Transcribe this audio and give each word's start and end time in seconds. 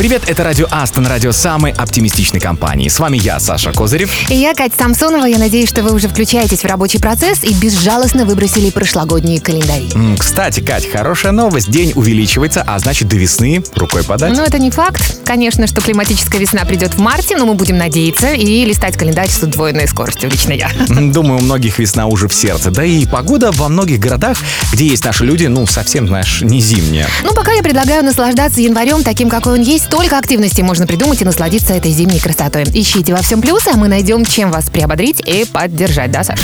Привет, 0.00 0.22
это 0.28 0.44
радио 0.44 0.66
Астон, 0.70 1.06
радио 1.06 1.30
самой 1.30 1.72
оптимистичной 1.72 2.40
компании. 2.40 2.88
С 2.88 2.98
вами 2.98 3.18
я, 3.18 3.38
Саша 3.38 3.70
Козырев. 3.70 4.10
И 4.30 4.34
я, 4.34 4.54
Катя 4.54 4.72
Самсонова. 4.78 5.26
Я 5.26 5.36
надеюсь, 5.36 5.68
что 5.68 5.82
вы 5.82 5.92
уже 5.92 6.08
включаетесь 6.08 6.60
в 6.60 6.64
рабочий 6.64 6.98
процесс 6.98 7.44
и 7.44 7.52
безжалостно 7.52 8.24
выбросили 8.24 8.70
прошлогодние 8.70 9.42
календари. 9.42 9.90
М, 9.94 10.16
Кстати, 10.16 10.60
Кать, 10.60 10.90
хорошая 10.90 11.32
новость. 11.32 11.70
День 11.70 11.92
увеличивается, 11.96 12.64
а 12.66 12.78
значит 12.78 13.08
до 13.08 13.16
весны 13.16 13.62
рукой 13.76 14.02
подать. 14.02 14.34
Но 14.34 14.42
это 14.42 14.58
не 14.58 14.70
факт. 14.70 15.18
Конечно, 15.26 15.66
что 15.66 15.82
климатическая 15.82 16.40
весна 16.40 16.64
придет 16.64 16.94
в 16.94 16.98
марте, 16.98 17.36
но 17.36 17.44
мы 17.44 17.52
будем 17.52 17.76
надеяться 17.76 18.32
и 18.32 18.64
листать 18.64 18.96
календарь 18.96 19.28
с 19.28 19.42
удвоенной 19.42 19.86
скоростью, 19.86 20.30
лично 20.30 20.54
я. 20.54 20.70
М, 20.88 21.12
Думаю, 21.12 21.40
у 21.40 21.42
многих 21.42 21.78
весна 21.78 22.06
уже 22.06 22.26
в 22.26 22.32
сердце. 22.32 22.70
Да 22.70 22.82
и 22.86 23.04
погода 23.04 23.52
во 23.52 23.68
многих 23.68 23.98
городах, 23.98 24.38
где 24.72 24.86
есть 24.86 25.04
наши 25.04 25.26
люди, 25.26 25.44
ну, 25.44 25.66
совсем, 25.66 26.08
знаешь, 26.08 26.40
не 26.40 26.62
зимняя. 26.62 27.06
Ну, 27.22 27.34
пока 27.34 27.52
я 27.52 27.62
предлагаю 27.62 28.02
наслаждаться 28.02 28.62
январем 28.62 29.04
таким, 29.04 29.28
какой 29.28 29.58
он 29.58 29.60
есть. 29.60 29.89
Столько 29.90 30.18
активностей 30.18 30.62
можно 30.62 30.86
придумать 30.86 31.20
и 31.20 31.24
насладиться 31.24 31.74
этой 31.74 31.90
зимней 31.90 32.20
красотой. 32.20 32.62
Ищите 32.62 33.12
во 33.12 33.22
всем 33.22 33.42
плюсы, 33.42 33.70
а 33.74 33.76
мы 33.76 33.88
найдем, 33.88 34.24
чем 34.24 34.52
вас 34.52 34.70
приободрить 34.70 35.20
и 35.26 35.44
поддержать, 35.44 36.12
да, 36.12 36.22
Саш? 36.22 36.38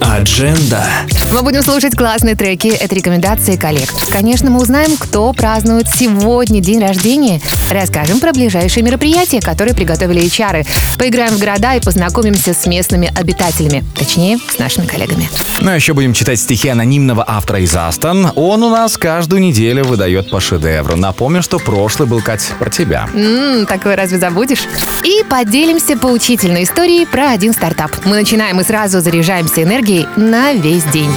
Адженда. 0.00 0.84
Мы 1.32 1.42
будем 1.42 1.62
слушать 1.62 1.94
классные 1.96 2.34
треки. 2.34 2.68
Это 2.68 2.94
рекомендации 2.94 3.56
коллег. 3.56 3.88
Конечно, 4.10 4.50
мы 4.50 4.60
узнаем, 4.60 4.96
кто 4.98 5.32
празднует 5.32 5.88
сегодня 5.88 6.60
день 6.60 6.80
рождения. 6.80 7.40
Расскажем 7.70 8.18
про 8.18 8.32
ближайшие 8.32 8.82
мероприятия, 8.82 9.40
которые 9.40 9.74
приготовили 9.74 10.22
HR. 10.22 10.66
Поиграем 10.98 11.34
в 11.34 11.38
города 11.38 11.74
и 11.74 11.80
познакомимся 11.80 12.54
с 12.54 12.66
местными 12.66 13.12
обитателями. 13.14 13.84
Точнее, 13.96 14.38
с 14.48 14.58
нашими 14.58 14.86
коллегами. 14.86 15.28
Ну, 15.60 15.70
а 15.70 15.74
еще 15.74 15.92
будем 15.92 16.14
читать 16.14 16.40
стихи 16.40 16.68
анонимного 16.68 17.24
автора 17.26 17.60
из 17.60 17.74
Астон. 17.76 18.32
Он 18.34 18.62
у 18.62 18.70
нас 18.70 18.96
каждую 18.96 19.42
неделю 19.42 19.84
выдает 19.84 20.30
по 20.30 20.40
шедевру. 20.40 20.96
Напомню, 20.96 21.42
что 21.42 21.58
прошлый 21.58 22.08
был, 22.08 22.20
Кать, 22.22 22.52
про 22.58 22.70
тебя. 22.70 23.08
Ммм, 23.12 23.66
такое 23.66 23.96
разве 23.96 24.18
забудешь? 24.18 24.64
И 25.04 25.22
поделимся 25.28 25.96
поучительной 25.96 26.64
историей 26.64 27.06
про 27.06 27.30
один 27.30 27.52
стартап. 27.52 27.92
Мы 28.04 28.16
начинаем 28.16 28.60
и 28.60 28.64
сразу 28.64 29.00
заряжаемся 29.00 29.62
энергией 29.62 29.89
на 30.16 30.52
весь 30.52 30.84
день. 30.92 31.10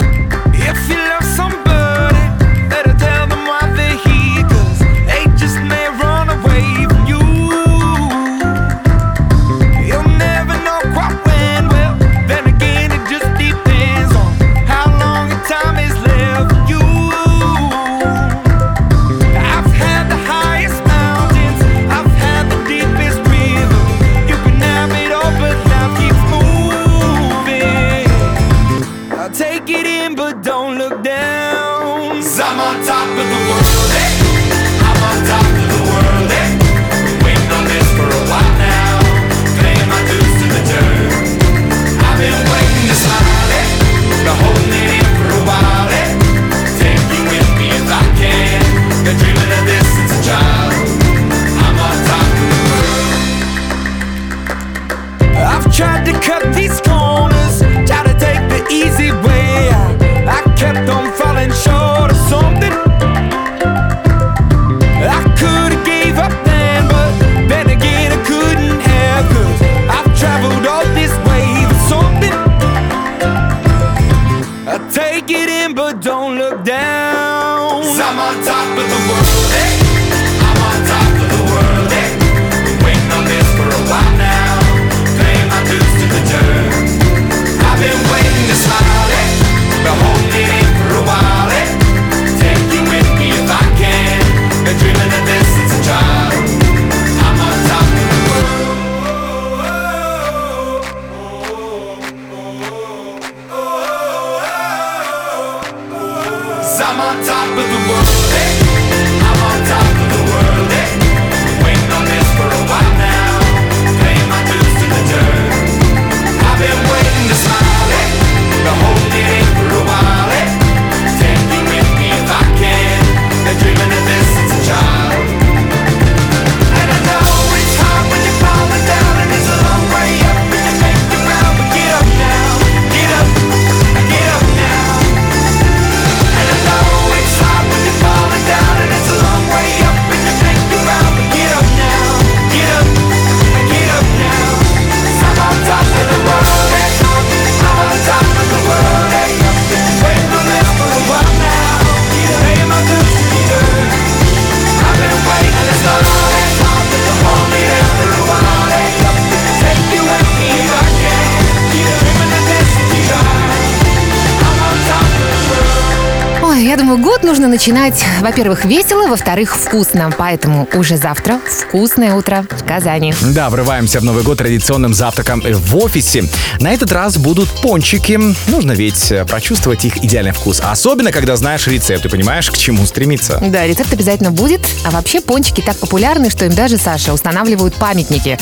Начинать, 167.63 168.03
во-первых, 168.19 168.65
весело, 168.65 169.07
во-вторых, 169.07 169.55
вкусно. 169.55 170.11
Поэтому 170.17 170.67
уже 170.73 170.97
завтра 170.97 171.39
вкусное 171.47 172.13
утро 172.13 172.45
в 172.49 172.65
Казани. 172.65 173.13
Да, 173.21 173.49
врываемся 173.49 174.01
в 174.01 174.03
Новый 174.03 174.21
год 174.23 174.39
традиционным 174.39 174.93
завтраком 174.93 175.41
в 175.41 175.77
офисе. 175.77 176.25
На 176.59 176.73
этот 176.73 176.91
раз 176.91 177.17
будут 177.17 177.47
пончики. 177.61 178.19
Нужно 178.47 178.73
ведь 178.73 179.13
э, 179.13 179.23
прочувствовать 179.23 179.85
их 179.85 179.95
идеальный 180.03 180.33
вкус. 180.33 180.61
Особенно, 180.61 181.13
когда 181.13 181.37
знаешь 181.37 181.65
рецепт 181.67 182.05
и 182.05 182.09
понимаешь, 182.09 182.51
к 182.51 182.57
чему 182.57 182.85
стремиться. 182.85 183.41
Да, 183.41 183.65
рецепт 183.65 183.93
обязательно 183.93 184.31
будет. 184.31 184.59
А 184.83 184.91
вообще 184.91 185.21
пончики 185.21 185.61
так 185.61 185.77
популярны, 185.77 186.29
что 186.29 186.43
им 186.43 186.53
даже, 186.53 186.77
Саша, 186.77 187.13
устанавливают 187.13 187.75
памятники. 187.75 188.37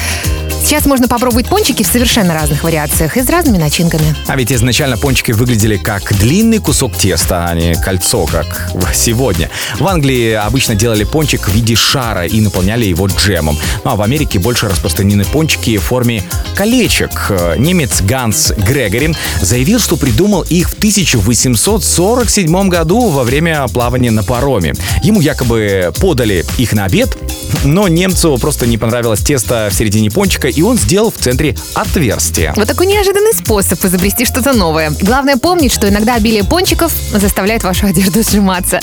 Сейчас 0.64 0.86
можно 0.86 1.08
попробовать 1.08 1.48
пончики 1.48 1.84
в 1.84 1.88
совершенно 1.88 2.34
разных 2.34 2.64
вариациях 2.64 3.18
и 3.18 3.22
с 3.22 3.30
разными 3.30 3.58
начинками. 3.58 4.16
А 4.28 4.36
ведь 4.36 4.54
изначально 4.54 4.98
пончики 4.98 5.32
выглядели 5.32 5.76
как 5.76 6.14
длинный 6.18 6.60
кусок 6.60 6.96
теста, 6.96 7.48
а 7.48 7.56
не 7.56 7.74
кольцо, 7.76 8.26
как 8.26 8.72
сегодня. 8.94 9.50
В 9.80 9.88
Англии 9.88 10.34
обычно 10.34 10.76
делали 10.76 11.04
пончик 11.04 11.50
в 11.50 11.54
виде 11.54 11.76
шара 11.76 12.26
и 12.26 12.40
наполняли 12.40 12.86
его 12.86 13.08
джемом. 13.08 13.58
Ну 13.84 13.92
а 13.92 13.96
в 13.96 14.02
Америке 14.02 14.40
больше 14.40 14.70
распространены 14.70 15.26
пончики 15.26 15.78
в 15.78 15.84
форме 15.84 16.24
колечек. 16.56 17.32
Немец 17.58 18.02
Ганс 18.02 18.54
Грегорин 18.56 19.16
заявил, 19.42 19.80
что 19.80 19.98
придумал 19.98 20.44
их 20.44 20.70
в 20.70 20.78
1847 20.78 22.70
году 22.70 23.10
во 23.10 23.24
время 23.24 23.68
плавания 23.68 24.12
на 24.12 24.24
пароме. 24.24 24.74
Ему 25.04 25.22
якобы 25.22 25.92
подали 26.00 26.46
их 26.58 26.74
на 26.74 26.86
обед, 26.86 27.18
но 27.64 27.88
немцу 27.88 28.38
просто 28.40 28.68
не 28.68 28.78
понравилось 28.78 29.22
тесто 29.22 29.70
в 29.72 29.74
середине 29.74 30.12
пончика, 30.12 30.48
и 30.52 30.62
он 30.62 30.78
сделал 30.78 31.12
в 31.12 31.18
центре 31.18 31.56
отверстие. 31.74 32.54
Вот 32.56 32.68
такой 32.68 32.86
неожиданный 32.86 33.34
способ 33.34 33.84
изобрести 33.84 34.26
что-то 34.26 34.54
новое. 34.54 34.92
Главное 35.02 35.38
помнить, 35.38 35.72
что 35.72 35.90
иногда 35.90 36.16
обилие 36.16 36.44
пончиков 36.44 36.92
заставляет 37.14 37.64
вашу 37.64 37.86
одежду 37.88 38.24
сжиматься. 38.24 38.80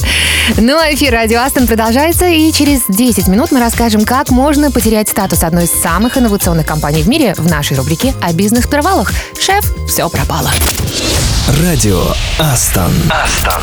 Ну 0.57 0.77
а 0.79 0.93
эфир 0.93 1.13
Радио 1.13 1.41
Астон 1.41 1.67
продолжается, 1.67 2.27
и 2.27 2.51
через 2.53 2.83
10 2.89 3.29
минут 3.29 3.53
мы 3.53 3.61
расскажем, 3.61 4.05
как 4.05 4.31
можно 4.31 4.71
потерять 4.71 5.09
статус 5.09 5.43
одной 5.43 5.65
из 5.65 5.71
самых 5.71 6.17
инновационных 6.17 6.67
компаний 6.67 7.03
в 7.03 7.09
мире 7.09 7.35
в 7.37 7.49
нашей 7.49 7.77
рубрике 7.77 8.15
о 8.23 8.33
бизнес-провалах. 8.33 9.13
Шеф, 9.39 9.65
все 9.87 10.09
пропало. 10.09 10.51
Радио 11.63 12.03
Астон. 12.39 12.93
Астон. 13.11 13.63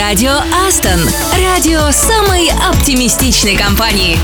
Радио 0.00 0.32
Астон. 0.66 0.98
Радио 1.44 1.90
самой 1.90 2.50
оптимистичной 2.70 3.54
компании. 3.54 4.18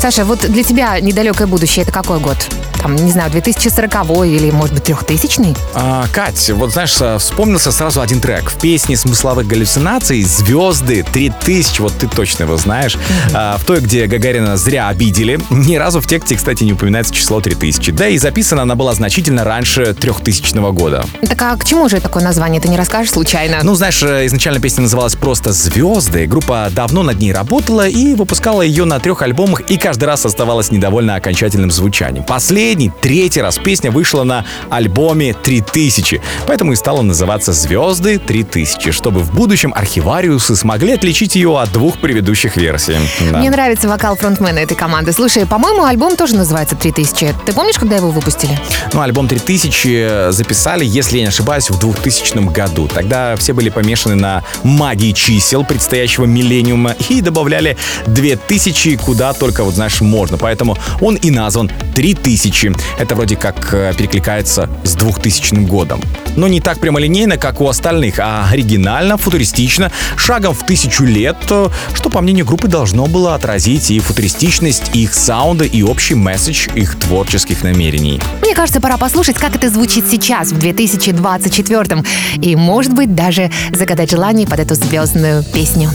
Саша, 0.00 0.24
вот 0.24 0.38
для 0.38 0.62
тебя 0.62 1.00
недалекое 1.00 1.48
будущее 1.48 1.82
это 1.82 1.90
какой 1.90 2.20
год? 2.20 2.36
Там, 2.80 2.96
не 2.96 3.10
знаю, 3.10 3.30
2040 3.30 4.26
или, 4.26 4.50
может 4.50 4.74
быть, 4.74 4.84
3000 4.84 5.54
А, 5.74 6.06
Кать, 6.12 6.50
вот 6.50 6.72
знаешь, 6.72 6.96
а, 7.00 7.18
вспомнился 7.18 7.72
сразу 7.72 8.00
один 8.00 8.20
трек. 8.20 8.50
В 8.50 8.60
песне 8.60 8.96
смысловых 8.96 9.46
галлюцинаций 9.46 10.22
«Звезды 10.22 11.04
3000», 11.12 11.80
вот 11.80 11.92
ты 11.98 12.06
точно 12.06 12.44
его 12.44 12.56
знаешь. 12.56 12.96
А, 13.34 13.56
в 13.58 13.64
той, 13.64 13.80
где 13.80 14.06
Гагарина 14.06 14.56
зря 14.56 14.88
обидели. 14.88 15.38
Ни 15.50 15.76
разу 15.76 16.00
в 16.00 16.06
тексте, 16.06 16.36
кстати, 16.36 16.64
не 16.64 16.72
упоминается 16.72 17.12
число 17.12 17.40
3000. 17.40 17.92
Да 17.92 18.08
и 18.08 18.18
записана 18.18 18.62
она 18.62 18.74
была 18.74 18.94
значительно 18.94 19.44
раньше 19.44 19.94
3000 19.94 20.72
года. 20.72 21.04
Так 21.28 21.42
а 21.42 21.56
к 21.56 21.64
чему 21.64 21.88
же 21.88 22.00
такое 22.00 22.22
название? 22.22 22.60
Ты 22.60 22.68
не 22.68 22.76
расскажешь 22.76 23.12
случайно? 23.12 23.58
Ну, 23.62 23.74
знаешь, 23.74 24.02
э, 24.02 24.26
изначально 24.26 24.60
песня 24.60 24.82
называлась 24.82 25.14
просто 25.14 25.52
«Звезды». 25.52 26.26
Группа 26.26 26.68
давно 26.70 27.02
над 27.02 27.18
ней 27.18 27.32
работала 27.32 27.88
и 27.88 28.14
выпускала 28.14 28.62
ее 28.62 28.84
на 28.84 29.00
трех 29.00 29.22
альбомах, 29.22 29.60
и 29.62 29.76
каждый 29.76 30.04
раз 30.04 30.24
оставалась 30.24 30.70
недовольна 30.70 31.16
окончательным 31.16 31.70
звучанием. 31.70 32.24
Последний, 32.24 32.67
третий 33.00 33.40
раз 33.40 33.58
песня 33.58 33.90
вышла 33.90 34.24
на 34.24 34.44
альбоме 34.70 35.30
«3000», 35.30 36.20
поэтому 36.46 36.72
и 36.72 36.76
стала 36.76 37.02
называться 37.02 37.52
«Звезды 37.52 38.16
3000», 38.16 38.92
чтобы 38.92 39.20
в 39.20 39.32
будущем 39.34 39.72
архивариусы 39.74 40.56
смогли 40.56 40.92
отличить 40.92 41.36
ее 41.36 41.58
от 41.58 41.72
двух 41.72 41.98
предыдущих 41.98 42.56
версий. 42.56 42.96
Да. 43.30 43.38
Мне 43.38 43.50
нравится 43.50 43.88
вокал 43.88 44.16
фронтмена 44.16 44.58
этой 44.58 44.76
команды. 44.76 45.12
Слушай, 45.12 45.46
по-моему, 45.46 45.84
альбом 45.84 46.16
тоже 46.16 46.34
называется 46.34 46.76
3000. 46.76 47.34
Ты 47.46 47.52
помнишь, 47.52 47.78
когда 47.78 47.96
его 47.96 48.10
выпустили? 48.10 48.58
Ну, 48.92 49.00
альбом 49.00 49.28
3000 49.28 50.30
записали, 50.30 50.84
если 50.84 51.16
я 51.18 51.22
не 51.22 51.28
ошибаюсь, 51.28 51.70
в 51.70 51.78
2000 51.78 52.52
году. 52.52 52.88
Тогда 52.88 53.36
все 53.36 53.52
были 53.52 53.70
помешаны 53.70 54.14
на 54.14 54.42
магии 54.62 55.12
чисел 55.12 55.64
предстоящего 55.64 56.24
миллениума 56.24 56.94
и 57.08 57.20
добавляли 57.20 57.76
2000 58.06 58.96
куда 58.96 59.32
только, 59.32 59.64
вот 59.64 59.74
знаешь, 59.74 60.00
можно. 60.00 60.36
Поэтому 60.36 60.76
он 61.00 61.16
и 61.16 61.30
назван 61.30 61.70
3000. 61.94 62.57
2000. 62.58 62.72
Это 62.98 63.14
вроде 63.14 63.36
как 63.36 63.72
э, 63.72 63.92
перекликается 63.96 64.68
с 64.84 64.94
2000 64.94 65.54
годом. 65.66 66.00
Но 66.36 66.48
не 66.48 66.60
так 66.60 66.78
прямолинейно, 66.78 67.36
как 67.36 67.60
у 67.60 67.68
остальных, 67.68 68.18
а 68.18 68.48
оригинально, 68.50 69.16
футуристично, 69.16 69.90
шагом 70.16 70.54
в 70.54 70.64
тысячу 70.64 71.04
лет, 71.04 71.36
э, 71.50 71.68
что, 71.94 72.10
по 72.10 72.20
мнению 72.20 72.46
группы, 72.46 72.68
должно 72.68 73.06
было 73.06 73.34
отразить 73.34 73.90
и 73.90 73.98
футуристичность 74.00 74.94
их 74.94 75.14
саунда, 75.14 75.64
и 75.64 75.82
общий 75.82 76.14
месседж 76.14 76.68
их 76.74 76.98
творческих 76.98 77.62
намерений. 77.62 78.20
Мне 78.42 78.54
кажется, 78.54 78.80
пора 78.80 78.96
послушать, 78.96 79.36
как 79.36 79.56
это 79.56 79.68
звучит 79.70 80.04
сейчас, 80.10 80.52
в 80.52 80.58
2024 80.58 82.04
И, 82.40 82.56
может 82.56 82.92
быть, 82.92 83.14
даже 83.14 83.50
загадать 83.72 84.10
желание 84.10 84.46
под 84.46 84.60
эту 84.60 84.74
звездную 84.74 85.44
песню. 85.44 85.90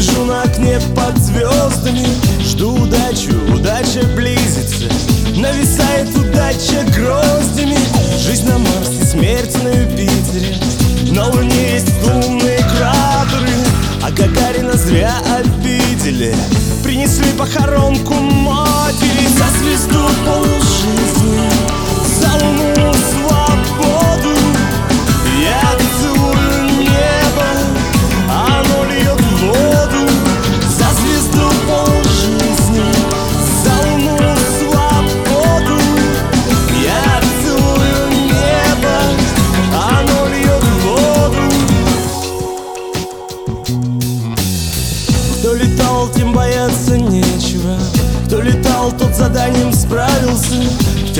Сижу 0.00 0.24
на 0.24 0.42
окне 0.42 0.78
под 0.94 1.18
звездами 1.18 2.06
Жду 2.42 2.74
удачу, 2.74 3.32
удача 3.54 4.02
близится. 4.16 4.88
Нависает 5.36 6.08
удача 6.16 6.84
гроздями. 6.94 7.78
Жизнь 8.18 8.48
на 8.48 8.58
Марсе, 8.58 9.04
смерть 9.04 9.56
на 9.62 9.68
Юпитере. 9.68 10.56
На 11.12 11.26
Луне 11.28 11.74
есть 11.74 11.92
лунные 12.04 12.58
кратеры 12.58 13.52
А 14.02 14.10
Гагарина 14.10 14.74
зря 14.74 15.14
обидели. 15.38 16.34
Принесли 16.82 17.32
похоронку 17.38 18.14
матери. 18.14 19.26
За 19.36 19.46
звезду 19.58 20.06
полжизни 20.24 21.19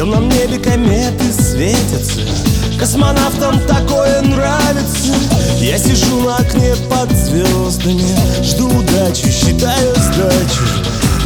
темном 0.00 0.30
небе 0.30 0.58
кометы 0.58 1.30
светятся. 1.30 2.22
Космонавтам 2.78 3.60
такое 3.66 4.22
нравится. 4.22 5.12
Я 5.58 5.76
сижу 5.76 6.22
на 6.22 6.36
окне 6.36 6.74
под 6.88 7.10
звездами 7.14 8.16
Жду 8.42 8.68
удачу, 8.68 9.26
считаю 9.30 9.94
сдачу. 9.96 10.64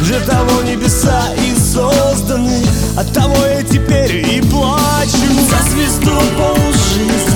Для 0.03 0.19
того 0.19 0.61
небеса 0.63 1.23
и 1.37 1.55
созданы 1.57 2.65
От 2.97 3.13
того 3.13 3.45
я 3.45 3.63
теперь 3.63 4.27
и 4.29 4.41
плачу. 4.41 5.25
За 5.49 5.71
звезду 5.71 6.19
полжизни 6.37 7.34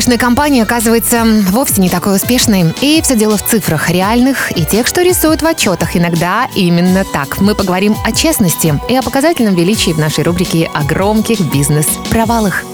успешная 0.00 0.16
компания 0.16 0.62
оказывается 0.62 1.26
вовсе 1.50 1.82
не 1.82 1.90
такой 1.90 2.16
успешной. 2.16 2.74
И 2.80 3.02
все 3.02 3.16
дело 3.16 3.36
в 3.36 3.44
цифрах 3.44 3.90
реальных 3.90 4.50
и 4.56 4.64
тех, 4.64 4.86
что 4.86 5.02
рисуют 5.02 5.42
в 5.42 5.46
отчетах. 5.46 5.94
Иногда 5.94 6.48
именно 6.56 7.04
так. 7.04 7.38
Мы 7.38 7.54
поговорим 7.54 7.94
о 8.02 8.10
честности 8.10 8.80
и 8.88 8.96
о 8.96 9.02
показательном 9.02 9.54
величии 9.54 9.90
в 9.90 9.98
нашей 9.98 10.24
рубрике 10.24 10.70
о 10.72 10.84
громких 10.84 11.40
бизнес-провалах. 11.52 12.64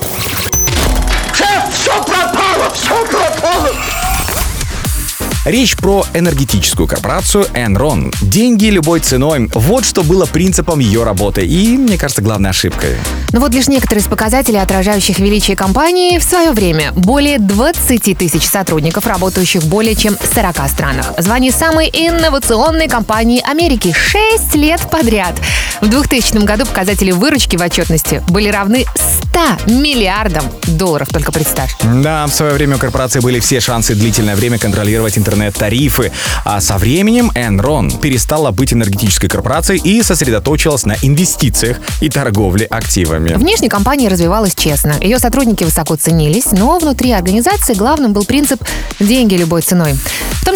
Речь 5.46 5.76
про 5.76 6.04
энергетическую 6.14 6.86
корпорацию 6.86 7.44
Enron. 7.54 8.14
Деньги 8.20 8.66
любой 8.66 9.00
ценой. 9.00 9.50
Вот 9.52 9.84
что 9.84 10.04
было 10.04 10.26
принципом 10.26 10.78
ее 10.78 11.02
работы. 11.02 11.44
И, 11.44 11.76
мне 11.76 11.98
кажется, 11.98 12.22
главной 12.22 12.50
ошибкой. 12.50 12.96
Ну 13.36 13.42
вот 13.42 13.52
лишь 13.52 13.68
некоторые 13.68 14.02
из 14.02 14.08
показателей, 14.08 14.62
отражающих 14.62 15.18
величие 15.18 15.58
компании 15.58 16.16
в 16.16 16.22
свое 16.22 16.52
время. 16.52 16.92
Более 16.92 17.38
20 17.38 18.16
тысяч 18.16 18.48
сотрудников, 18.48 19.06
работающих 19.06 19.62
в 19.62 19.68
более 19.68 19.94
чем 19.94 20.16
40 20.34 20.66
странах. 20.70 21.12
Звание 21.18 21.52
самой 21.52 21.90
инновационной 21.92 22.88
компании 22.88 23.42
Америки 23.46 23.92
6 23.94 24.54
лет 24.54 24.80
подряд. 24.90 25.34
В 25.82 25.88
2000 25.88 26.46
году 26.46 26.64
показатели 26.64 27.12
выручки 27.12 27.56
в 27.56 27.62
отчетности 27.62 28.22
были 28.30 28.48
равны 28.48 28.86
100 28.94 29.70
миллиардам 29.70 30.46
долларов, 30.68 31.08
только 31.10 31.30
представь. 31.30 31.76
Да, 31.82 32.26
в 32.26 32.32
свое 32.32 32.54
время 32.54 32.76
у 32.76 32.78
корпорации 32.78 33.20
были 33.20 33.38
все 33.38 33.60
шансы 33.60 33.94
длительное 33.94 34.34
время 34.34 34.58
контролировать 34.58 35.18
интернет 35.18 35.54
интернет-тарифы. 35.54 36.10
А 36.44 36.62
со 36.62 36.78
временем 36.78 37.30
Enron 37.34 38.00
перестала 38.00 38.50
быть 38.50 38.72
энергетической 38.72 39.28
корпорацией 39.28 39.82
и 39.82 40.02
сосредоточилась 40.02 40.86
на 40.86 40.96
инвестициях 41.02 41.80
и 42.00 42.08
торговле 42.08 42.64
активами. 42.64 43.25
Внешне 43.34 43.68
компания 43.68 44.08
развивалась 44.08 44.54
честно. 44.54 44.94
Ее 45.00 45.18
сотрудники 45.18 45.64
высоко 45.64 45.96
ценились, 45.96 46.52
но 46.52 46.78
внутри 46.78 47.12
организации 47.12 47.74
главным 47.74 48.12
был 48.12 48.24
принцип 48.24 48.62
«деньги 49.00 49.34
любой 49.34 49.62
ценой». 49.62 49.94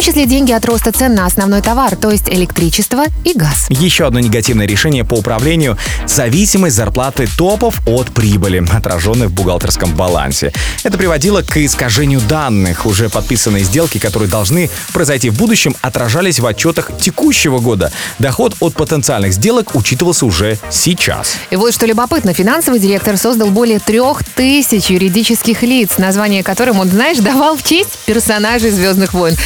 В 0.01 0.03
том 0.03 0.13
числе 0.13 0.25
деньги 0.25 0.51
от 0.51 0.65
роста 0.65 0.91
цен 0.91 1.13
на 1.13 1.27
основной 1.27 1.61
товар, 1.61 1.95
то 1.95 2.09
есть 2.09 2.27
электричество 2.27 3.03
и 3.23 3.33
газ. 3.37 3.67
Еще 3.69 4.07
одно 4.07 4.19
негативное 4.19 4.65
решение 4.65 5.05
по 5.05 5.13
управлению– 5.13 5.77
зависимость 6.07 6.75
зарплаты 6.75 7.27
топов 7.37 7.79
от 7.85 8.07
прибыли, 8.07 8.65
отраженной 8.73 9.27
в 9.27 9.31
бухгалтерском 9.31 9.93
балансе. 9.93 10.53
Это 10.81 10.97
приводило 10.97 11.43
к 11.43 11.55
искажению 11.57 12.19
данных. 12.21 12.87
Уже 12.87 13.09
подписанные 13.09 13.63
сделки, 13.63 13.99
которые 13.99 14.27
должны 14.27 14.71
произойти 14.91 15.29
в 15.29 15.37
будущем, 15.37 15.75
отражались 15.81 16.39
в 16.39 16.47
отчетах 16.47 16.89
текущего 16.99 17.59
года. 17.59 17.91
Доход 18.17 18.55
от 18.59 18.73
потенциальных 18.73 19.33
сделок 19.33 19.75
учитывался 19.75 20.25
уже 20.25 20.57
сейчас. 20.71 21.35
И 21.51 21.55
вот 21.55 21.75
что 21.75 21.85
любопытно, 21.85 22.33
финансовый 22.33 22.79
директор 22.79 23.17
создал 23.17 23.49
более 23.49 23.77
трех 23.77 24.23
тысяч 24.23 24.87
юридических 24.87 25.61
лиц, 25.61 25.99
название 25.99 26.41
которым 26.41 26.79
он, 26.79 26.89
знаешь, 26.89 27.19
давал 27.19 27.55
в 27.55 27.61
честь 27.61 27.99
персонажей 28.07 28.71
«Звездных 28.71 29.13
войн». 29.13 29.37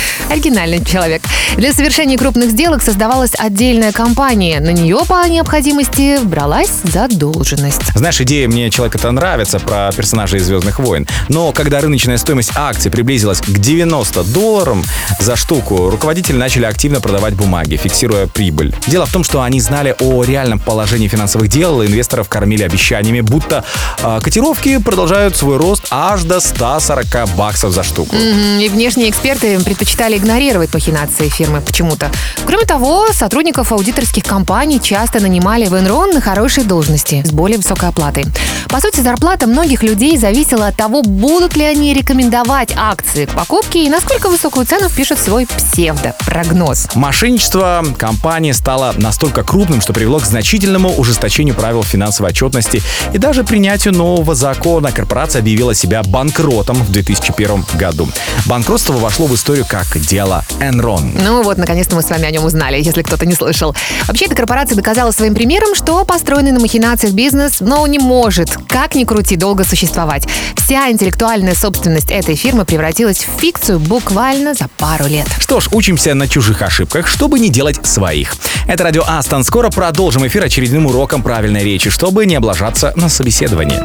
Оригинальный 0.45 0.85
человек. 0.85 1.23
Для 1.57 1.73
совершения 1.73 2.19
крупных 2.19 2.51
сделок 2.51 2.83
создавалась 2.83 3.31
отдельная 3.35 3.91
компания. 3.91 4.59
На 4.59 4.69
нее 4.69 4.99
по 5.07 5.27
необходимости 5.27 6.23
бралась 6.23 6.69
задолженность. 6.83 7.81
Знаешь, 7.95 8.21
идея 8.21 8.47
мне 8.47 8.69
человек 8.69 8.93
это 8.93 9.09
нравится 9.09 9.57
про 9.57 9.89
персонажей 9.91 10.39
из 10.39 10.45
Звездных 10.45 10.77
войн. 10.77 11.07
Но 11.29 11.51
когда 11.51 11.81
рыночная 11.81 12.17
стоимость 12.17 12.51
акций 12.55 12.91
приблизилась 12.91 13.41
к 13.41 13.49
90 13.49 14.23
долларам 14.25 14.83
за 15.19 15.35
штуку, 15.35 15.89
руководители 15.89 16.37
начали 16.37 16.65
активно 16.65 17.01
продавать 17.01 17.33
бумаги, 17.33 17.77
фиксируя 17.77 18.27
прибыль. 18.27 18.75
Дело 18.85 19.07
в 19.07 19.11
том, 19.11 19.23
что 19.23 19.41
они 19.41 19.59
знали 19.59 19.95
о 19.99 20.23
реальном 20.23 20.59
положении 20.59 21.07
финансовых 21.07 21.47
дел, 21.47 21.81
и 21.81 21.87
инвесторов 21.87 22.29
кормили 22.29 22.61
обещаниями, 22.61 23.21
будто 23.21 23.63
а, 24.03 24.21
котировки 24.21 24.77
продолжают 24.77 25.35
свой 25.35 25.57
рост 25.57 25.87
аж 25.89 26.21
до 26.21 26.39
140 26.39 27.29
баксов 27.35 27.73
за 27.73 27.81
штуку. 27.81 28.15
Мгм, 28.15 28.59
И 28.59 28.69
внешние 28.69 29.09
эксперты 29.09 29.59
предпочитали 29.59 30.17
игнорировать 30.17 30.34
махинации 30.35 31.29
фирмы 31.29 31.61
почему-то. 31.61 32.11
Кроме 32.45 32.65
того, 32.65 33.07
сотрудников 33.13 33.71
аудиторских 33.71 34.23
компаний 34.23 34.81
часто 34.81 35.21
нанимали 35.21 35.65
в 35.65 35.73
Enron 35.73 36.13
на 36.13 36.19
хорошие 36.19 36.65
должности 36.65 37.23
с 37.25 37.31
более 37.31 37.57
высокой 37.57 37.89
оплатой. 37.89 38.25
По 38.67 38.81
сути, 38.81 38.99
зарплата 38.99 39.47
многих 39.47 39.83
людей 39.83 40.17
зависела 40.17 40.67
от 40.67 40.75
того, 40.75 41.03
будут 41.03 41.55
ли 41.55 41.63
они 41.63 41.93
рекомендовать 41.93 42.73
акции 42.75 43.25
к 43.25 43.31
покупке 43.31 43.85
и 43.85 43.89
насколько 43.89 44.29
высокую 44.29 44.65
цену 44.65 44.89
впишут 44.89 45.19
в 45.19 45.23
свой 45.23 45.47
псевдопрогноз. 45.47 46.89
Мошенничество 46.95 47.85
компании 47.97 48.51
стало 48.51 48.93
настолько 48.97 49.43
крупным, 49.43 49.79
что 49.79 49.93
привело 49.93 50.19
к 50.19 50.25
значительному 50.25 50.93
ужесточению 50.97 51.55
правил 51.55 51.83
финансовой 51.83 52.31
отчетности 52.31 52.81
и 53.13 53.17
даже 53.17 53.45
принятию 53.45 53.93
нового 53.93 54.35
закона. 54.35 54.91
Корпорация 54.91 55.39
объявила 55.39 55.73
себя 55.73 56.03
банкротом 56.03 56.75
в 56.75 56.91
2001 56.91 57.65
году. 57.75 58.09
Банкротство 58.45 58.93
вошло 58.93 59.27
в 59.27 59.35
историю 59.35 59.65
как 59.67 59.97
дело 59.99 60.24
Enron. 60.59 61.21
Ну 61.21 61.43
вот, 61.43 61.57
наконец-то 61.57 61.95
мы 61.95 62.01
с 62.01 62.09
вами 62.09 62.25
о 62.25 62.31
нем 62.31 62.43
узнали, 62.45 62.81
если 62.81 63.01
кто-то 63.01 63.25
не 63.25 63.33
слышал. 63.33 63.75
Вообще, 64.07 64.25
эта 64.25 64.35
корпорация 64.35 64.75
доказала 64.75 65.11
своим 65.11 65.35
примером, 65.35 65.75
что 65.75 66.03
построенный 66.05 66.51
на 66.51 66.59
махинациях 66.59 67.13
бизнес, 67.13 67.57
ну, 67.59 67.85
не 67.85 67.99
может, 67.99 68.57
как 68.67 68.95
ни 68.95 69.03
крути, 69.03 69.35
долго 69.35 69.63
существовать. 69.63 70.27
Вся 70.55 70.89
интеллектуальная 70.89 71.55
собственность 71.55 72.11
этой 72.11 72.35
фирмы 72.35 72.65
превратилась 72.65 73.25
в 73.25 73.39
фикцию 73.39 73.79
буквально 73.79 74.53
за 74.53 74.67
пару 74.77 75.05
лет. 75.05 75.27
Что 75.39 75.59
ж, 75.59 75.69
учимся 75.71 76.13
на 76.13 76.27
чужих 76.27 76.61
ошибках, 76.61 77.07
чтобы 77.07 77.39
не 77.39 77.49
делать 77.49 77.85
своих. 77.85 78.35
Это 78.67 78.83
радио 78.83 79.03
Астон. 79.07 79.43
Скоро 79.43 79.69
продолжим 79.69 80.25
эфир 80.25 80.43
очередным 80.43 80.87
уроком 80.87 81.21
правильной 81.21 81.63
речи, 81.63 81.89
чтобы 81.89 82.25
не 82.25 82.35
облажаться 82.35 82.93
на 82.95 83.09
собеседовании. 83.09 83.79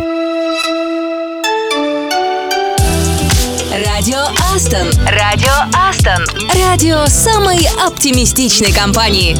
Радио 4.01 4.19
Астон. 4.55 4.89
Радио 5.07 5.53
Астон. 5.75 5.80
Радио 6.11 7.07
самой 7.07 7.65
оптимистичной 7.87 8.73
компании. 8.73 9.37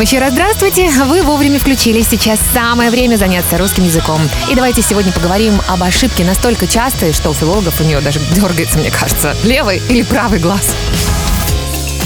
Всем 0.00 0.16
еще 0.16 0.18
раз 0.18 0.32
здравствуйте. 0.32 0.88
Вы 0.88 1.22
вовремя 1.22 1.58
включились. 1.58 2.08
Сейчас 2.08 2.40
самое 2.54 2.90
время 2.90 3.16
заняться 3.16 3.58
русским 3.58 3.84
языком. 3.84 4.18
И 4.50 4.54
давайте 4.54 4.80
сегодня 4.80 5.12
поговорим 5.12 5.60
об 5.68 5.82
ошибке 5.82 6.24
настолько 6.24 6.66
частой, 6.66 7.12
что 7.12 7.28
у 7.28 7.34
филологов 7.34 7.82
у 7.82 7.84
нее 7.84 8.00
даже 8.00 8.18
дергается, 8.34 8.78
мне 8.78 8.90
кажется, 8.90 9.36
левый 9.44 9.82
или 9.90 10.00
правый 10.00 10.38
глаз. 10.38 10.74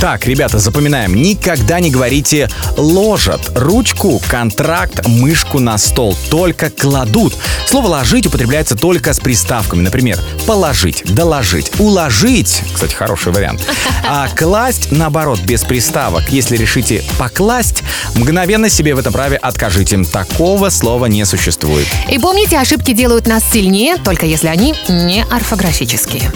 Так, 0.05 0.27
ребята, 0.27 0.59
запоминаем, 0.59 1.15
никогда 1.15 1.81
не 1.81 1.91
говорите 1.91 2.51
«ложат» 2.77 3.41
ручку, 3.55 4.21
контракт, 4.29 5.07
мышку 5.07 5.61
на 5.61 5.79
стол, 5.79 6.15
только 6.29 6.69
кладут. 6.69 7.33
Слово 7.67 7.87
«ложить» 7.87 8.27
употребляется 8.27 8.77
только 8.77 9.15
с 9.15 9.19
приставками, 9.19 9.81
например, 9.81 10.21
положить, 10.47 11.05
доложить, 11.07 11.73
уложить, 11.79 12.61
кстати, 12.75 12.93
хороший 12.95 13.33
вариант, 13.33 13.63
а 14.07 14.29
класть, 14.29 14.93
наоборот, 14.93 15.41
без 15.41 15.63
приставок. 15.63 16.29
Если 16.29 16.59
решите 16.59 17.03
покласть, 17.17 17.83
мгновенно 18.15 18.69
себе 18.69 18.95
в 18.95 18.99
этом 18.99 19.15
праве 19.15 19.39
откажите. 19.39 20.05
Такого 20.05 20.69
слова 20.69 21.07
не 21.07 21.25
существует. 21.25 21.87
И 22.11 22.19
помните, 22.19 22.59
ошибки 22.59 22.93
делают 22.93 23.27
нас 23.27 23.43
сильнее, 23.51 23.97
только 23.97 24.27
если 24.27 24.49
они 24.49 24.75
не 24.87 25.25
орфографические. 25.31 26.31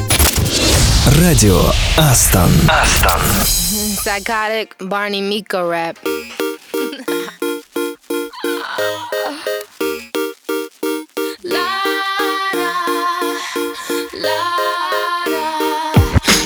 Радио 1.22 1.60
Астон. 1.98 2.52
Астон. 2.70 3.22
Psychotic 4.04 4.76
Barney 4.80 5.22
Miko 5.22 5.68
rap. 5.70 5.98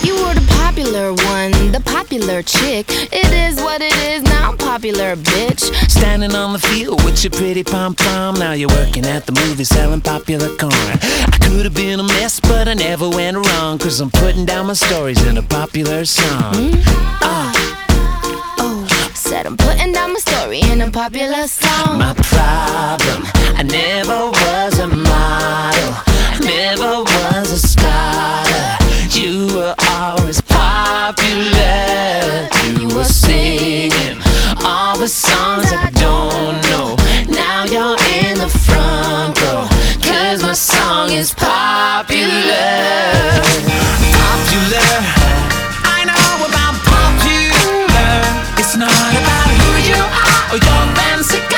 You 0.04 0.16
were 0.16 0.34
the 0.34 0.46
popular 0.62 1.14
one, 1.14 1.52
the 1.72 1.82
popular 1.86 2.42
chick. 2.42 2.86
It 3.12 3.32
is 3.34 3.60
what 3.62 3.82
it 3.82 3.96
is 3.98 4.24
now, 4.24 4.31
I'm 4.31 4.31
popular, 4.73 5.17
bitch. 5.17 5.65
Standing 5.91 6.35
on 6.35 6.55
the 6.55 6.59
field 6.59 7.05
with 7.05 7.23
your 7.23 7.31
pretty 7.31 7.63
pom 7.63 7.95
pom. 7.95 8.37
Now 8.37 8.53
you're 8.53 8.71
working 8.71 9.05
at 9.05 9.27
the 9.27 9.33
movie 9.33 9.65
selling 9.65 10.01
popular 10.01 10.49
corn. 10.57 10.73
I 11.35 11.39
could 11.43 11.67
have 11.67 11.75
been 11.75 12.01
a 12.01 12.03
mess, 12.03 12.41
but 12.41 12.69
I 12.69 12.73
never 12.73 13.07
went 13.07 13.37
wrong. 13.37 13.77
Cause 13.79 14.01
I'm 14.01 14.11
putting 14.11 14.47
down 14.47 14.69
my 14.69 14.73
stories 14.73 15.23
in 15.27 15.37
a 15.37 15.43
popular 15.43 16.07
song. 16.07 16.55
Mm-hmm. 16.55 17.19
Ah. 17.21 17.53
Oh, 18.61 19.11
said 19.15 19.45
I'm 19.45 19.59
putting 19.59 19.93
down 19.93 20.15
my 20.15 20.21
story 20.21 20.61
in 20.61 20.81
a 20.81 20.91
popular 20.91 21.47
song. 21.49 21.99
My 21.99 22.15
problem, 22.15 23.21
I 23.61 23.65
never 23.65 24.31
was 24.31 24.79
a 24.79 24.87
model. 24.89 26.12
Never 26.41 27.03
was 27.03 27.53
a 27.53 27.59
scholar. 27.59 28.79
You 29.11 29.47
were 29.55 29.75
always 29.91 30.41
popular. 30.41 31.69
You 32.79 32.89
were 32.97 33.05
singing 33.05 34.19
all 34.65 34.97
the 34.99 35.09
songs 35.09 35.73
I 35.73 35.91
don't 35.93 36.57
know. 36.71 36.97
Now 37.29 37.65
you're 37.65 37.99
in 38.19 38.39
the 38.39 38.49
front 38.49 39.41
row. 39.43 39.69
Cause 40.03 40.43
my 40.43 40.55
song 40.55 41.11
is 41.11 41.35
popular. 41.35 42.33
Popular. 44.17 44.93
I 45.85 46.05
know 46.09 46.47
about 46.49 46.75
popular. 46.89 48.13
It's 48.59 48.77
not 48.77 49.13
about 49.21 49.49
who 49.61 49.71
you 49.91 50.01
are 50.01 50.55
or 50.55 50.59
your 50.59 50.83
fancy 50.97 51.52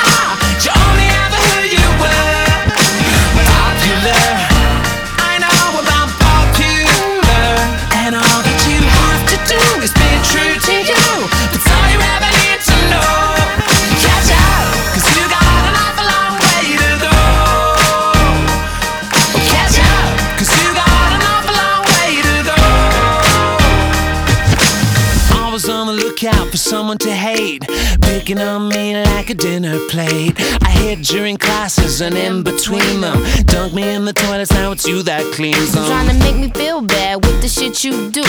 Picking 28.25 28.41
on 28.41 28.69
me 28.69 28.99
like 29.03 29.29
a 29.29 29.35
dinner 29.35 29.77
plate. 29.87 30.33
I 30.63 30.71
hid 30.71 31.03
during 31.03 31.37
classes 31.37 32.01
and 32.01 32.17
in 32.17 32.41
between 32.41 32.99
them. 32.99 33.23
Dunk 33.45 33.75
me 33.75 33.87
in 33.87 34.03
the 34.03 34.13
toilets, 34.13 34.51
now 34.51 34.71
it's 34.71 34.87
you 34.87 35.03
that 35.03 35.21
cleans 35.33 35.73
them. 35.73 35.85
Trying 35.85 36.07
to 36.07 36.15
make 36.25 36.35
me 36.35 36.49
feel 36.49 36.81
bad 36.81 37.23
with 37.23 37.39
the 37.43 37.47
shit 37.47 37.83
you 37.83 38.09
do. 38.09 38.23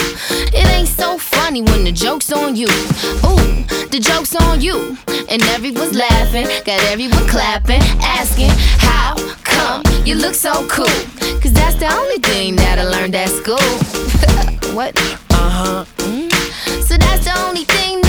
It 0.52 0.66
ain't 0.66 0.88
so 0.88 1.16
funny 1.16 1.62
when 1.62 1.85
the 1.85 1.92
joke's 1.92 2.30
on 2.30 2.56
you. 2.56 2.66
Ooh, 3.24 3.64
the 3.88 3.98
joke's 3.98 4.37
on 4.37 4.61
you. 4.61 4.98
And 5.30 5.42
everyone's 5.56 5.96
laughing, 5.96 6.44
got 6.66 6.82
everyone 6.92 7.26
clapping, 7.26 7.80
asking, 8.02 8.50
How 8.76 9.14
come 9.44 9.82
you 10.04 10.16
look 10.16 10.35
so 10.35 10.68
cool? 10.68 10.85
Cause 11.40 11.54
that's 11.54 11.76
the 11.76 11.90
only 11.90 12.18
thing 12.18 12.56
that 12.56 12.78
I 12.78 12.85
learned 12.85 13.14
at 13.14 13.30
school. 13.30 13.56
what? 14.76 14.94
Uh 15.30 15.48
huh. 15.59 15.85
So 16.82 16.98
that's 16.98 17.24
the 17.24 17.35
only 17.48 17.64
thing 17.64 18.06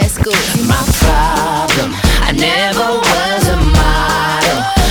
Let's 0.00 0.18
go. 0.18 0.32
My 0.66 0.82
problem, 0.98 1.94
I 2.20 2.32
never 2.32 2.98
was 2.98 3.48
a 3.48 3.56
model. 3.56 4.83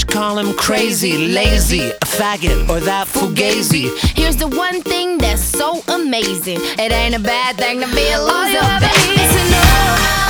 Time 0.00 0.20
call 0.20 0.38
him 0.38 0.54
crazy, 0.54 1.28
lazy, 1.28 1.90
a 1.90 2.06
faggot, 2.06 2.68
or 2.68 2.80
that 2.80 3.06
fugazi. 3.06 3.88
Here's 4.16 4.36
the 4.36 4.48
one 4.48 4.82
thing 4.82 5.18
that's 5.18 5.42
so 5.42 5.82
amazing. 5.88 6.58
It 6.78 6.92
ain't 6.92 7.14
a 7.14 7.20
bad 7.20 7.56
thing 7.56 7.80
to 7.80 7.86
be 7.86 8.10
a 8.12 8.20
loser. 8.20 8.60
All 8.62 10.29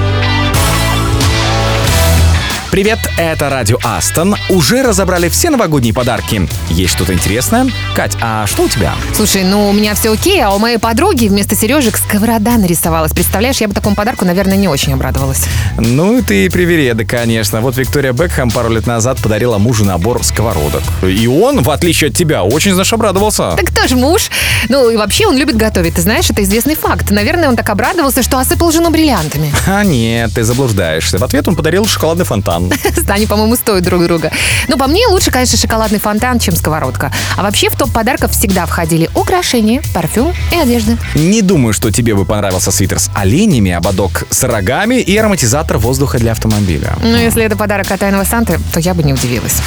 Привет, 2.71 2.99
это 3.17 3.49
Радио 3.49 3.79
Астон. 3.83 4.33
Уже 4.47 4.81
разобрали 4.81 5.27
все 5.27 5.49
новогодние 5.49 5.93
подарки. 5.93 6.47
Есть 6.69 6.93
что-то 6.93 7.11
интересное? 7.11 7.67
Кать, 7.93 8.15
а 8.21 8.47
что 8.47 8.63
у 8.63 8.69
тебя? 8.69 8.93
Слушай, 9.13 9.43
ну 9.43 9.69
у 9.69 9.73
меня 9.73 9.93
все 9.93 10.13
окей, 10.13 10.41
а 10.41 10.51
у 10.51 10.57
моей 10.57 10.77
подруги 10.77 11.27
вместо 11.27 11.53
сережек 11.53 11.97
сковорода 11.97 12.51
нарисовалась. 12.51 13.11
Представляешь, 13.11 13.59
я 13.59 13.67
бы 13.67 13.73
такому 13.73 13.97
подарку, 13.97 14.23
наверное, 14.23 14.55
не 14.55 14.69
очень 14.69 14.93
обрадовалась. 14.93 15.47
Ну, 15.77 16.23
ты 16.23 16.49
привереда, 16.49 17.03
конечно. 17.03 17.59
Вот 17.59 17.75
Виктория 17.75 18.13
Бекхэм 18.13 18.49
пару 18.49 18.69
лет 18.69 18.87
назад 18.87 19.19
подарила 19.21 19.57
мужу 19.57 19.83
набор 19.83 20.23
сковородок. 20.23 20.81
И 21.03 21.27
он, 21.27 21.63
в 21.63 21.71
отличие 21.71 22.09
от 22.09 22.15
тебя, 22.15 22.43
очень, 22.43 22.71
знаешь, 22.71 22.93
обрадовался. 22.93 23.51
Так 23.57 23.65
кто 23.65 23.85
ж 23.85 23.95
муж? 23.95 24.29
Ну 24.69 24.89
и 24.89 24.95
вообще 24.95 25.27
он 25.27 25.35
любит 25.35 25.57
готовить, 25.57 25.95
ты 25.95 26.01
знаешь, 26.01 26.29
это 26.29 26.41
известный 26.43 26.75
факт. 26.75 27.11
Наверное, 27.11 27.49
он 27.49 27.57
так 27.57 27.69
обрадовался, 27.69 28.23
что 28.23 28.39
осыпал 28.39 28.71
жену 28.71 28.91
бриллиантами. 28.91 29.53
А 29.67 29.83
нет, 29.83 30.31
ты 30.33 30.43
заблуждаешься. 30.43 31.17
В 31.17 31.23
ответ 31.25 31.49
он 31.49 31.57
подарил 31.57 31.85
шоколадный 31.85 32.23
фонтан. 32.23 32.60
Они, 33.07 33.25
по-моему, 33.27 33.55
стоят 33.55 33.83
друг 33.83 34.03
друга. 34.03 34.31
Но 34.67 34.77
по 34.77 34.87
мне 34.87 35.07
лучше, 35.07 35.31
конечно, 35.31 35.57
шоколадный 35.57 35.99
фонтан, 35.99 36.39
чем 36.39 36.55
сковородка. 36.55 37.11
А 37.37 37.43
вообще 37.43 37.69
в 37.69 37.75
топ 37.75 37.91
подарков 37.91 38.31
всегда 38.31 38.65
входили 38.65 39.09
украшения, 39.15 39.81
парфюм 39.93 40.33
и 40.51 40.55
одежда. 40.55 40.97
Не 41.15 41.41
думаю, 41.41 41.73
что 41.73 41.91
тебе 41.91 42.15
бы 42.15 42.25
понравился 42.25 42.71
свитер 42.71 42.99
с 42.99 43.09
оленями, 43.15 43.71
ободок 43.71 44.25
с 44.29 44.43
рогами 44.43 44.95
и 44.95 45.15
ароматизатор 45.17 45.77
воздуха 45.77 46.17
для 46.19 46.31
автомобиля. 46.31 46.95
Но 47.01 47.17
если 47.17 47.43
это 47.43 47.55
подарок 47.55 47.89
от 47.91 47.99
тайного 47.99 48.23
Санты, 48.23 48.59
то 48.73 48.79
я 48.79 48.93
бы 48.93 49.03
не 49.03 49.13
удивилась. 49.13 49.57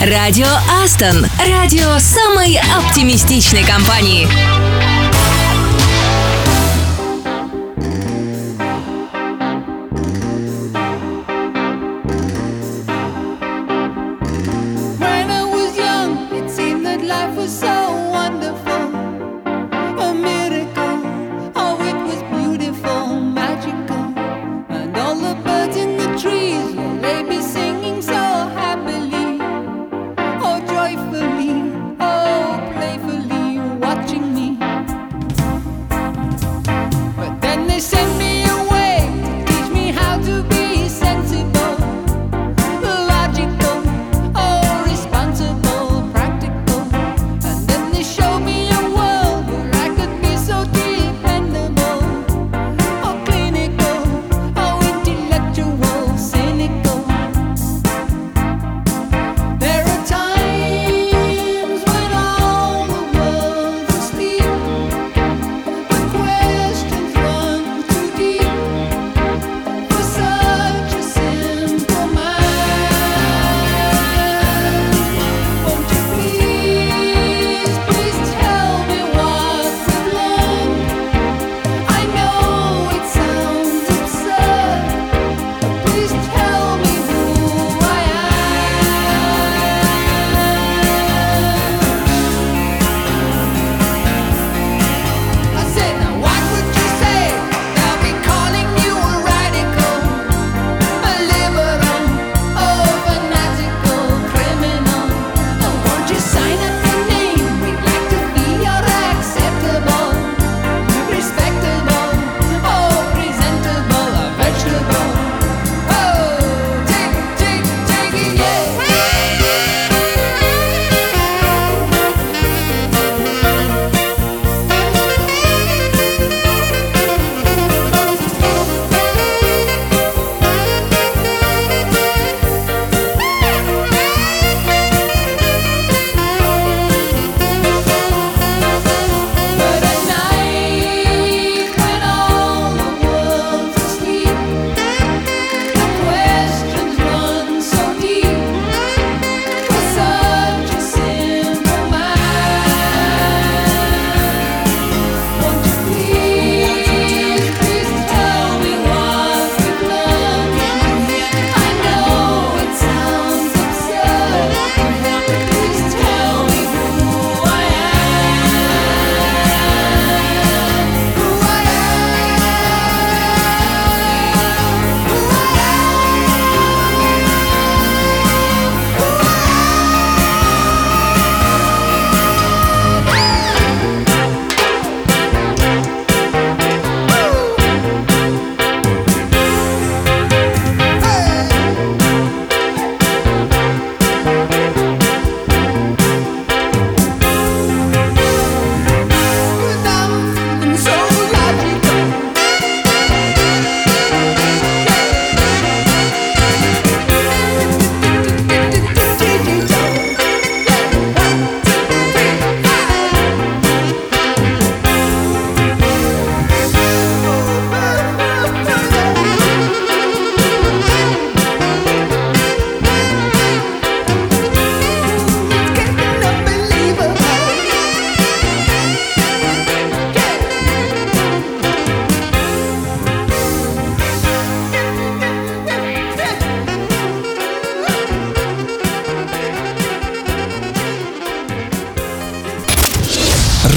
Радио 0.00 0.46
Астон. 0.84 1.26
Радио 1.48 1.98
самой 1.98 2.60
оптимистичной 2.76 3.64
компании. 3.64 4.95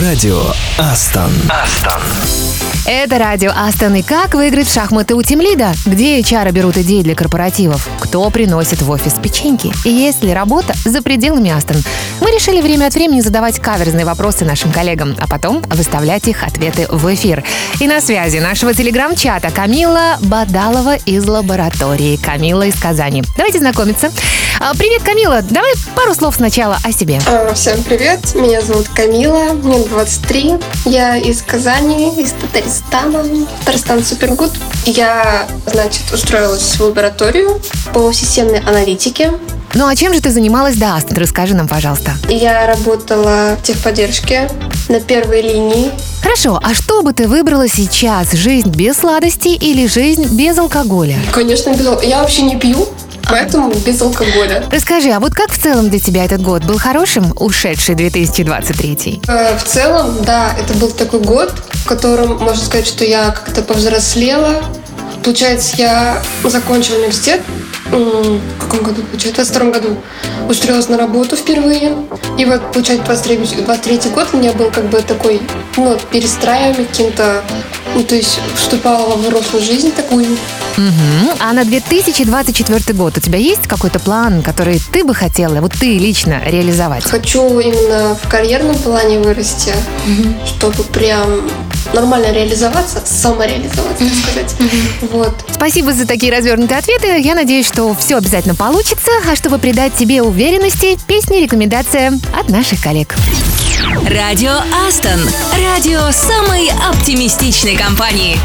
Радио 0.01 0.39
Астон. 0.77 1.29
Астон. 1.49 2.01
Это 2.85 3.17
радио 3.17 3.51
Астон 3.53 3.95
и 3.95 4.01
как 4.01 4.33
выиграть 4.33 4.67
в 4.67 4.73
шахматы 4.73 5.13
у 5.13 5.21
Тимлида? 5.21 5.73
Где 5.85 6.21
HR 6.21 6.53
берут 6.53 6.77
идеи 6.77 7.01
для 7.01 7.15
корпоративов? 7.15 7.89
Кто 8.09 8.27
приносит 8.31 8.81
в 8.81 8.89
офис 8.89 9.13
печеньки? 9.21 9.71
И 9.85 9.91
есть 9.91 10.23
ли 10.23 10.33
работа 10.33 10.73
за 10.83 11.03
пределами 11.03 11.51
Астон? 11.51 11.77
Мы 12.21 12.31
решили 12.31 12.59
время 12.59 12.87
от 12.87 12.95
времени 12.95 13.21
задавать 13.21 13.59
каверзные 13.59 14.03
вопросы 14.03 14.45
нашим 14.45 14.71
коллегам, 14.71 15.15
а 15.19 15.27
потом 15.27 15.61
выставлять 15.61 16.27
их 16.27 16.41
ответы 16.41 16.87
в 16.89 17.13
эфир. 17.13 17.43
И 17.79 17.87
на 17.87 18.01
связи 18.01 18.39
нашего 18.39 18.73
телеграм-чата 18.73 19.51
Камила 19.51 20.17
Бадалова 20.21 20.95
из 20.95 21.23
лаборатории. 21.27 22.17
Камила 22.17 22.63
из 22.63 22.79
Казани. 22.79 23.23
Давайте 23.37 23.59
знакомиться. 23.59 24.11
А, 24.59 24.73
Привет, 24.73 25.03
Камила. 25.03 25.41
Давай 25.41 25.71
пару 25.95 26.13
слов 26.13 26.35
сначала 26.35 26.77
о 26.83 26.91
себе. 26.91 27.19
А, 27.27 27.53
Всем 27.53 27.81
привет, 27.83 28.33
меня 28.35 28.61
зовут 28.61 28.89
Камила, 28.89 29.53
мне 29.53 29.79
23, 29.79 30.55
я 30.85 31.15
из 31.15 31.41
Казани, 31.43 32.21
из 32.21 32.31
Татарстана, 32.31 33.23
Татарстан 33.59 34.03
Супергуд. 34.03 34.51
Я, 34.85 35.47
значит, 35.65 36.11
устроилась 36.11 36.75
в 36.75 36.81
лабораторию 36.81 37.61
по 37.93 37.98
системной 38.13 38.59
аналитике. 38.59 39.31
Ну 39.75 39.85
а 39.87 39.95
чем 39.95 40.13
же 40.15 40.21
ты 40.21 40.31
занималась 40.31 40.75
до 40.77 40.95
Астон? 40.95 41.17
Расскажи 41.17 41.53
нам, 41.53 41.67
пожалуйста. 41.67 42.13
Я 42.27 42.65
работала 42.65 43.55
в 43.61 43.63
техподдержке 43.63 44.49
на 44.87 44.99
первой 44.99 45.41
линии. 45.43 45.91
Хорошо, 46.23 46.59
а 46.63 46.73
что 46.73 47.03
бы 47.03 47.13
ты 47.13 47.27
выбрала 47.27 47.67
сейчас? 47.67 48.31
Жизнь 48.33 48.69
без 48.69 48.97
сладостей 48.97 49.55
или 49.55 49.85
жизнь 49.85 50.35
без 50.35 50.57
алкоголя? 50.57 51.17
Конечно, 51.31 51.69
без 51.75 51.85
ал- 51.85 52.01
я 52.01 52.21
вообще 52.21 52.41
не 52.41 52.55
пью, 52.57 52.87
поэтому 53.29 53.71
без 53.85 54.01
алкоголя. 54.01 54.63
Расскажи, 54.71 55.11
а 55.11 55.19
вот 55.19 55.33
как 55.35 55.51
в 55.51 55.61
целом 55.61 55.89
для 55.89 55.99
тебя 55.99 56.25
этот 56.25 56.41
год? 56.41 56.63
Был 56.65 56.79
хорошим, 56.79 57.31
ушедший 57.39 57.93
2023? 57.93 59.21
Э, 59.27 59.55
В 59.57 59.63
целом, 59.63 60.17
да, 60.25 60.51
это 60.59 60.73
был 60.79 60.89
такой 60.89 61.19
год, 61.19 61.53
в 61.73 61.85
котором, 61.87 62.37
можно 62.39 62.63
сказать, 62.65 62.87
что 62.87 63.05
я 63.05 63.25
как-то 63.29 63.61
повзрослела. 63.61 64.63
Получается, 65.23 65.75
я 65.77 66.21
закончила 66.43 66.97
университет 66.97 67.41
в 67.91 68.57
каком 68.59 68.83
году, 68.83 69.01
получается, 69.03 69.43
в 69.43 69.51
22 69.51 69.71
году. 69.71 69.97
Устроилась 70.47 70.89
на 70.89 70.97
работу 70.97 71.35
впервые. 71.35 71.95
И 72.37 72.45
вот, 72.45 72.71
получается, 72.71 73.05
23, 73.05 73.37
23 73.65 74.11
год 74.11 74.27
у 74.33 74.37
меня 74.37 74.53
был 74.53 74.69
как 74.71 74.89
бы 74.89 75.01
такой, 75.01 75.41
ну, 75.77 75.97
перестраиваемый 76.11 76.85
каким-то, 76.85 77.43
ну, 77.95 78.03
то 78.03 78.15
есть 78.15 78.39
вступала 78.55 79.15
в 79.15 79.21
взрослую 79.21 79.63
жизнь 79.63 79.91
такую. 79.91 80.37
Мгм. 80.77 81.31
А 81.39 81.53
на 81.53 81.65
2024 81.65 82.93
год 82.93 83.17
у 83.17 83.19
тебя 83.19 83.37
есть 83.37 83.67
какой-то 83.67 83.99
план, 83.99 84.41
который 84.43 84.79
ты 84.91 85.03
бы 85.03 85.13
хотела, 85.13 85.59
вот 85.59 85.73
ты 85.73 85.97
лично 85.97 86.41
реализовать? 86.45 87.03
Хочу 87.03 87.59
именно 87.59 88.15
в 88.15 88.29
карьерном 88.29 88.75
плане 88.75 89.19
вырасти, 89.19 89.73
чтобы 90.45 90.83
прям 90.83 91.49
нормально 91.93 92.31
реализоваться, 92.31 93.01
самореализоваться, 93.03 94.05
так 94.05 94.13
сказать. 94.13 94.55
Вот. 95.11 95.33
Спасибо 95.51 95.93
за 95.93 96.07
такие 96.07 96.31
развернутые 96.31 96.79
ответы. 96.79 97.19
Я 97.19 97.35
надеюсь, 97.35 97.67
что 97.67 97.93
все 97.95 98.17
обязательно 98.17 98.55
получится. 98.55 99.11
А 99.29 99.35
чтобы 99.35 99.57
придать 99.57 99.93
тебе 99.95 100.21
уверенности, 100.21 100.97
песня 101.07 101.41
рекомендация 101.41 102.19
от 102.37 102.49
наших 102.49 102.81
коллег. 102.81 103.15
Радио 104.07 104.53
Астон. 104.87 105.19
Радио 105.63 106.11
самой 106.11 106.69
оптимистичной 106.89 107.75
компании. 107.75 108.37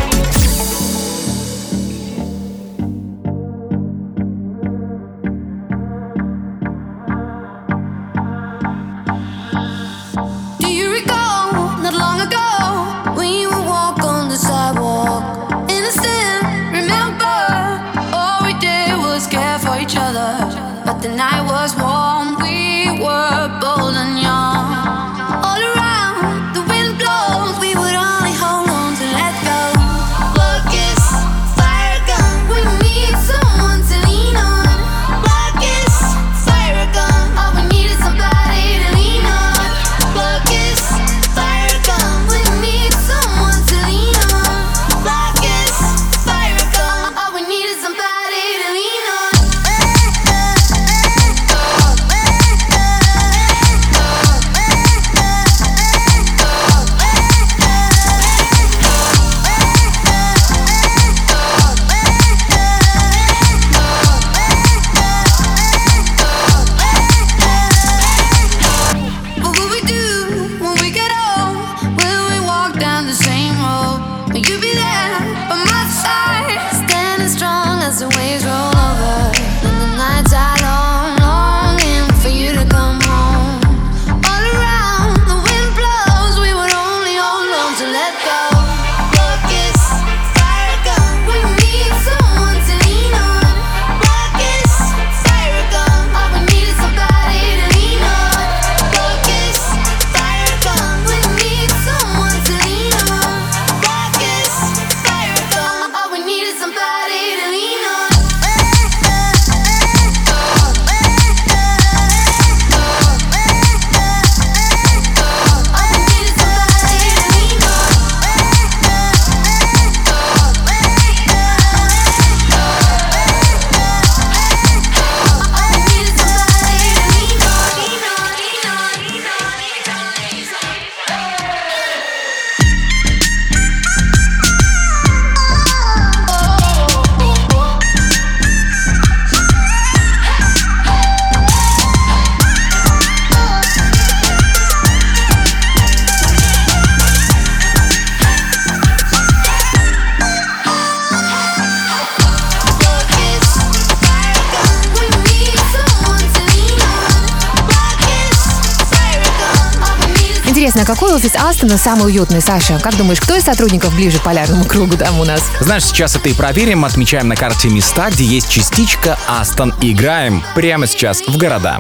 Интересно, 160.85 160.95
какой 160.95 161.15
офис 161.15 161.35
Астона 161.37 161.79
самый 161.79 162.07
уютный, 162.07 162.43
Саша? 162.43 162.79
Как 162.79 162.97
думаешь, 162.97 163.21
кто 163.21 163.35
из 163.35 163.45
сотрудников 163.45 163.95
ближе 163.95 164.19
к 164.19 164.23
полярному 164.23 164.65
кругу 164.65 164.97
там 164.97 165.19
у 165.19 165.25
нас? 165.25 165.43
Знаешь, 165.61 165.85
сейчас 165.85 166.15
это 166.15 166.29
и 166.29 166.35
проверим. 166.35 166.85
Отмечаем 166.85 167.29
на 167.29 167.37
карте 167.37 167.69
места, 167.69 168.11
где 168.11 168.25
есть 168.25 168.51
частичка 168.51 169.19
Астон. 169.27 169.73
Играем 169.81 170.43
прямо 170.55 170.87
сейчас 170.87 171.23
в 171.27 171.39
города. 171.39 171.79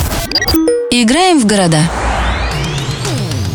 Играем 0.90 1.38
в 1.38 1.46
города. 1.46 1.80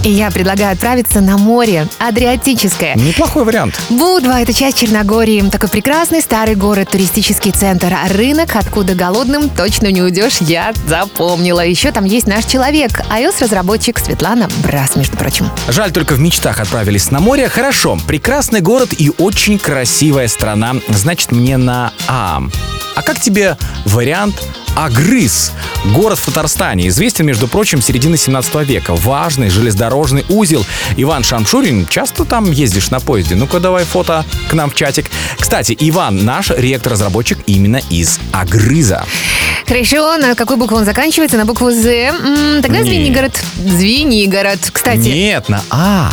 И 0.03 0.09
я 0.09 0.31
предлагаю 0.31 0.71
отправиться 0.73 1.19
на 1.19 1.37
море. 1.37 1.87
Адриатическое. 1.99 2.95
Неплохой 2.95 3.43
вариант. 3.43 3.79
Будва– 3.89 4.39
это 4.41 4.53
часть 4.53 4.79
Черногории. 4.79 5.41
Такой 5.49 5.69
прекрасный 5.69 6.21
старый 6.21 6.55
город, 6.55 6.89
туристический 6.91 7.51
центр. 7.51 7.93
А 7.93 8.07
рынок, 8.07 8.55
откуда 8.55 8.95
голодным 8.95 9.49
точно 9.49 9.87
не 9.91 10.01
уйдешь, 10.01 10.37
я 10.39 10.73
запомнила. 10.87 11.65
Еще 11.65 11.91
там 11.91 12.05
есть 12.05 12.27
наш 12.27 12.45
человек, 12.45 13.01
iOS-разработчик 13.09 13.99
Светлана 13.99 14.47
Брас, 14.63 14.95
между 14.95 15.17
прочим. 15.17 15.49
Жаль, 15.67 15.91
только 15.91 16.13
в 16.13 16.19
мечтах 16.19 16.59
отправились 16.59 17.11
на 17.11 17.19
море. 17.19 17.49
Хорошо, 17.49 17.97
прекрасный 18.07 18.61
город 18.61 18.89
и 18.97 19.11
очень 19.17 19.59
красивая 19.59 20.27
страна. 20.27 20.75
Значит, 20.87 21.31
мне 21.31 21.57
на 21.57 21.91
А. 22.07 22.41
А 22.99 23.01
как 23.01 23.17
тебе 23.17 23.55
вариант 23.85 24.35
Агрыз? 24.75 25.53
Город 25.93 26.19
в 26.19 26.25
Татарстане. 26.25 26.89
Известен, 26.89 27.25
между 27.25 27.47
прочим, 27.47 27.81
середины 27.81 28.17
17 28.17 28.67
века. 28.67 28.93
Важный 28.93 29.49
железнодорожный 29.49 30.25
узел. 30.27 30.65
Иван 30.97 31.23
Шамшурин, 31.23 31.87
часто 31.87 32.25
там 32.25 32.51
ездишь 32.51 32.89
на 32.89 32.99
поезде? 32.99 33.35
Ну-ка, 33.35 33.61
давай 33.61 33.85
фото 33.85 34.25
к 34.49 34.53
нам 34.53 34.69
в 34.69 34.75
чатик. 34.75 35.05
Кстати, 35.39 35.77
Иван, 35.79 36.25
наш 36.25 36.49
реактор-разработчик 36.49 37.39
именно 37.45 37.81
из 37.89 38.19
Агрыза. 38.33 39.05
Хорошо, 39.65 40.17
на 40.17 40.35
какую 40.35 40.57
букву 40.57 40.75
он 40.75 40.83
заканчивается? 40.83 41.37
На 41.37 41.45
букву 41.45 41.71
З. 41.71 42.11
Тогда 42.61 42.79
Не. 42.79 42.83
Звенигород. 42.83 43.41
Звенигород. 43.65 44.59
Кстати, 44.73 45.07
Нет, 45.07 45.47
на 45.47 45.61
А. 45.69 46.11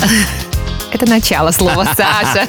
Это 0.94 1.10
начало 1.10 1.50
слова, 1.50 1.84
Саша. 1.96 2.46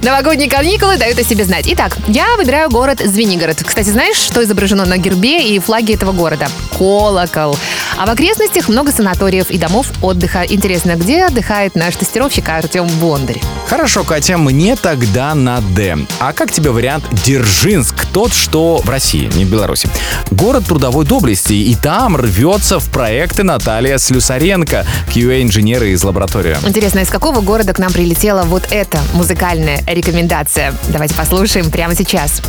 Новогодние 0.00 0.48
каникулы 0.48 0.96
дают 0.96 1.18
о 1.18 1.22
себе 1.22 1.44
знать. 1.44 1.66
Итак, 1.68 1.98
я 2.08 2.34
выбираю 2.36 2.70
город 2.70 3.02
Звенигород. 3.04 3.62
Кстати, 3.62 3.90
знаешь, 3.90 4.16
что 4.16 4.42
изображено 4.42 4.86
на 4.86 4.96
гербе 4.96 5.46
и 5.54 5.58
флаге 5.58 5.92
этого 5.92 6.12
города? 6.12 6.48
Колокол. 6.78 7.54
А 7.98 8.06
в 8.06 8.10
окрестностях 8.10 8.68
много 8.68 8.92
санаториев 8.92 9.50
и 9.50 9.58
домов 9.58 9.88
отдыха. 10.00 10.42
Интересно, 10.48 10.96
где 10.96 11.24
отдыхает 11.24 11.74
наш 11.74 11.96
тестировщик 11.96 12.48
Артем 12.48 12.86
Бондарь? 12.98 13.42
Хорошо, 13.68 14.04
Катя, 14.04 14.38
мне 14.38 14.76
тогда 14.76 15.34
на 15.34 15.60
Д. 15.60 15.98
А 16.18 16.32
как 16.32 16.52
тебе 16.52 16.70
вариант 16.70 17.04
Дзержинск? 17.24 18.06
Тот, 18.12 18.32
что 18.32 18.78
в 18.78 18.88
России, 18.88 19.30
не 19.34 19.44
в 19.44 19.50
Беларуси. 19.50 19.88
Город 20.30 20.64
трудовой 20.66 21.04
доблести, 21.04 21.52
и 21.52 21.74
там 21.74 22.16
рвется 22.16 22.78
в 22.78 22.88
проекты 22.90 23.42
Наталья 23.42 23.98
Слюсаренко, 23.98 24.86
QA-инженеры 25.14 25.90
из 25.90 26.02
лаборатории. 26.04 26.56
Интересно, 26.66 27.00
из 27.00 27.08
какого 27.08 27.40
города 27.40 27.65
к 27.72 27.78
нам 27.78 27.92
прилетела 27.92 28.42
вот 28.42 28.68
эта 28.70 28.98
музыкальная 29.14 29.82
рекомендация? 29.86 30.74
Давайте 30.88 31.14
послушаем 31.14 31.70
прямо 31.70 31.94
сейчас. 31.94 32.42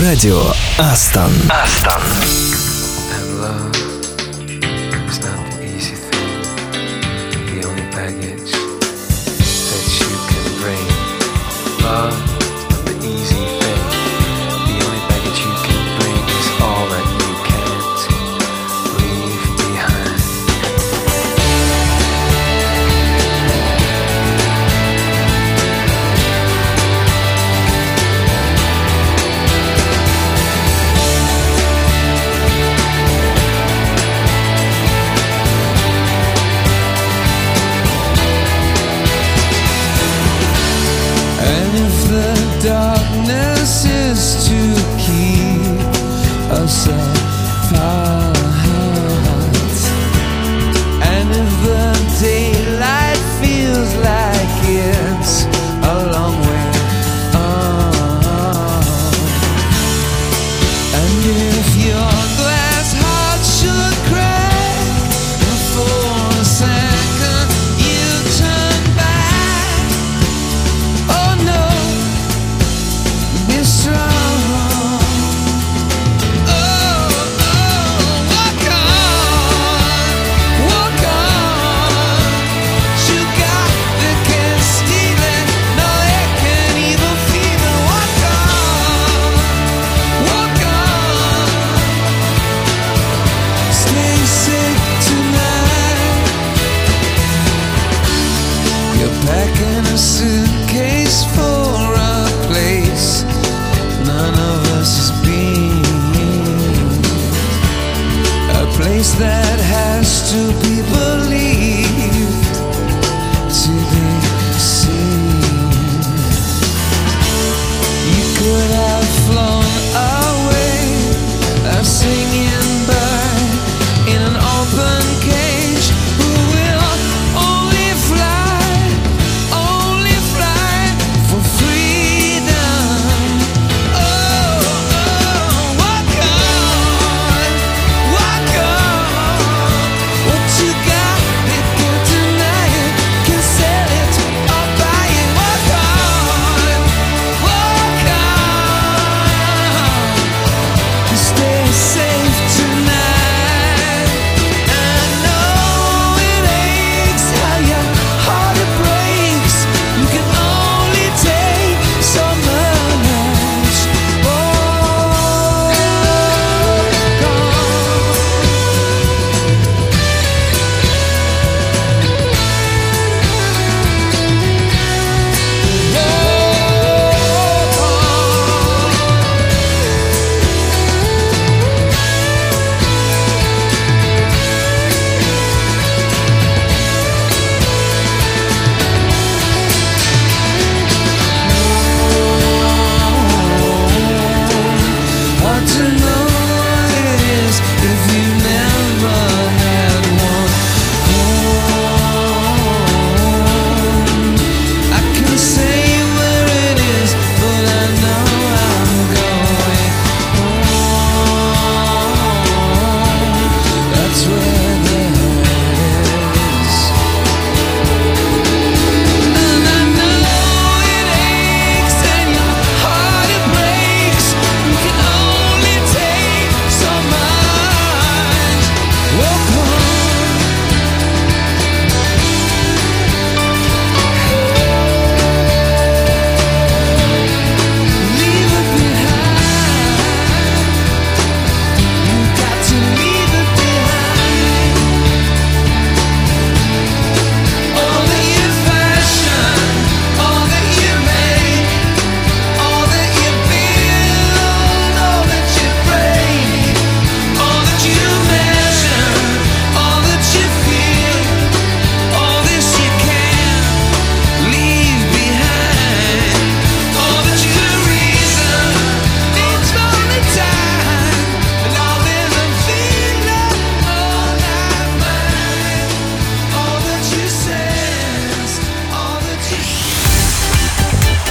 Радио 0.00 0.42
Астон. 0.78 1.32
Астон. 1.48 2.02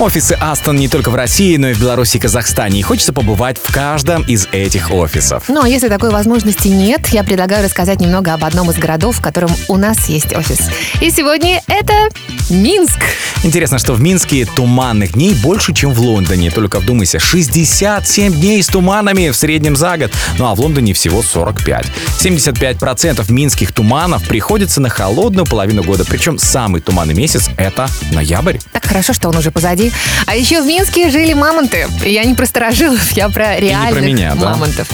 Офисы 0.00 0.34
Астон 0.40 0.76
не 0.76 0.88
только 0.88 1.10
в 1.10 1.14
России, 1.14 1.58
но 1.58 1.68
и 1.68 1.74
в 1.74 1.78
Беларуси 1.78 2.16
и 2.16 2.20
Казахстане. 2.20 2.80
И 2.80 2.82
хочется 2.82 3.12
побывать 3.12 3.58
в 3.62 3.70
каждом 3.70 4.22
из 4.22 4.48
этих 4.50 4.90
офисов. 4.90 5.44
Ну 5.48 5.60
а 5.60 5.68
если 5.68 5.88
такой 5.88 6.08
возможности 6.08 6.68
нет, 6.68 7.08
я 7.08 7.22
предлагаю 7.22 7.62
рассказать 7.62 8.00
немного 8.00 8.32
об 8.32 8.42
одном 8.42 8.70
из 8.70 8.78
городов, 8.78 9.18
в 9.18 9.20
котором 9.20 9.50
у 9.68 9.76
нас 9.76 10.08
есть 10.08 10.34
офис. 10.34 10.70
И 11.02 11.10
сегодня 11.10 11.60
это 11.66 11.92
Минск. 12.48 12.98
Интересно, 13.42 13.78
что 13.78 13.92
в 13.92 14.00
Минске 14.00 14.46
туманных 14.46 15.12
дней 15.12 15.34
больше, 15.34 15.74
чем 15.74 15.92
в 15.92 16.00
Лондоне. 16.00 16.50
Только 16.50 16.80
вдумайся, 16.80 17.18
67 17.18 18.40
дней 18.40 18.62
с 18.62 18.68
туманами 18.68 19.28
в 19.28 19.36
среднем 19.36 19.76
за 19.76 19.98
год. 19.98 20.12
Ну 20.38 20.46
а 20.46 20.54
в 20.54 20.60
Лондоне 20.60 20.94
всего 20.94 21.22
45. 21.22 21.86
75% 22.18 23.30
минских 23.30 23.72
туманов 23.72 24.26
приходится 24.26 24.80
на 24.80 24.88
холодную 24.88 25.44
половину 25.44 25.82
года. 25.82 26.06
Причем 26.06 26.38
самый 26.38 26.80
туманный 26.80 27.14
месяц— 27.14 27.50
это 27.58 27.86
ноябрь. 28.12 28.56
Так 28.72 28.86
хорошо, 28.86 29.12
что 29.12 29.28
он 29.28 29.36
уже 29.36 29.50
позади. 29.50 29.89
А 30.26 30.36
еще 30.36 30.62
в 30.62 30.66
Минске 30.66 31.10
жили 31.10 31.32
мамонты. 31.32 31.88
Я 32.04 32.24
не 32.24 32.34
про 32.34 32.46
старожилов, 32.46 33.10
я 33.12 33.28
про 33.28 33.58
реальных 33.58 34.04
меня, 34.04 34.34
да? 34.34 34.50
мамонтов. 34.50 34.88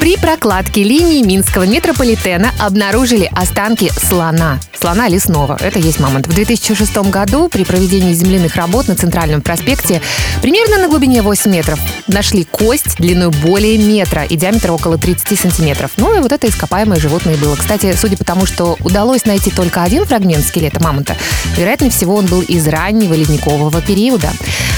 При 0.00 0.16
прокладке 0.16 0.82
линии 0.82 1.22
Минского 1.22 1.64
метрополитена 1.64 2.52
обнаружили 2.58 3.30
останки 3.36 3.90
слона. 3.90 4.58
Слона 4.80 5.08
лесного. 5.08 5.58
Это 5.60 5.78
есть 5.78 6.00
мамонт. 6.00 6.26
В 6.26 6.34
2006 6.34 6.96
году 7.10 7.50
при 7.50 7.64
проведении 7.64 8.14
земляных 8.14 8.56
работ 8.56 8.88
на 8.88 8.96
Центральном 8.96 9.42
проспекте 9.42 10.00
примерно 10.40 10.78
на 10.78 10.88
глубине 10.88 11.20
8 11.20 11.50
метров 11.50 11.78
нашли 12.06 12.44
кость 12.44 12.96
длиной 12.96 13.28
более 13.28 13.76
метра 13.76 14.24
и 14.24 14.36
диаметр 14.38 14.70
около 14.70 14.96
30 14.96 15.38
сантиметров. 15.38 15.90
Ну 15.98 16.16
и 16.16 16.20
вот 16.20 16.32
это 16.32 16.48
ископаемое 16.48 16.98
животное 16.98 17.36
было. 17.36 17.54
Кстати, 17.56 17.94
судя 17.94 18.16
по 18.16 18.24
тому, 18.24 18.46
что 18.46 18.78
удалось 18.80 19.26
найти 19.26 19.50
только 19.50 19.82
один 19.82 20.06
фрагмент 20.06 20.46
скелета 20.46 20.82
мамонта, 20.82 21.14
вероятнее 21.58 21.90
всего 21.90 22.16
он 22.16 22.24
был 22.24 22.40
из 22.40 22.66
раннего 22.66 23.12
ледникового 23.12 23.82
периода. 23.82 24.19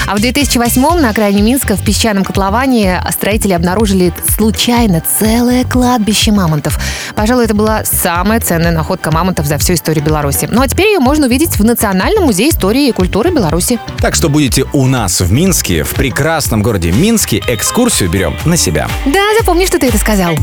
А 0.05 0.15
в 0.15 0.19
2008 0.19 0.81
на 0.99 1.09
окраине 1.09 1.41
Минска 1.41 1.75
в 1.75 1.83
песчаном 1.83 2.23
котловане 2.23 3.01
строители 3.11 3.53
обнаружили 3.53 4.13
случайно 4.35 5.01
целое 5.19 5.63
кладбище 5.63 6.31
мамонтов. 6.31 6.79
Пожалуй, 7.15 7.45
это 7.45 7.53
была 7.53 7.83
самая 7.85 8.39
ценная 8.39 8.71
находка 8.71 9.11
мамонтов 9.11 9.45
за 9.45 9.57
всю 9.57 9.73
историю 9.73 10.03
Беларуси. 10.03 10.47
Ну 10.51 10.61
а 10.61 10.67
теперь 10.67 10.87
ее 10.87 10.99
можно 10.99 11.27
увидеть 11.27 11.57
в 11.57 11.63
Национальном 11.63 12.25
музее 12.25 12.49
истории 12.49 12.87
и 12.87 12.91
культуры 12.91 13.31
Беларуси. 13.31 13.79
Так 13.99 14.15
что 14.15 14.29
будете 14.29 14.65
у 14.73 14.87
нас 14.87 15.21
в 15.21 15.31
Минске, 15.31 15.83
в 15.83 15.93
прекрасном 15.93 16.61
городе 16.61 16.91
Минске, 16.91 17.41
экскурсию 17.47 18.09
берем 18.09 18.35
на 18.45 18.57
себя. 18.57 18.87
Да, 19.05 19.21
запомни, 19.39 19.65
что 19.65 19.79
ты 19.79 19.87
это 19.87 19.97
сказал. 19.97 20.35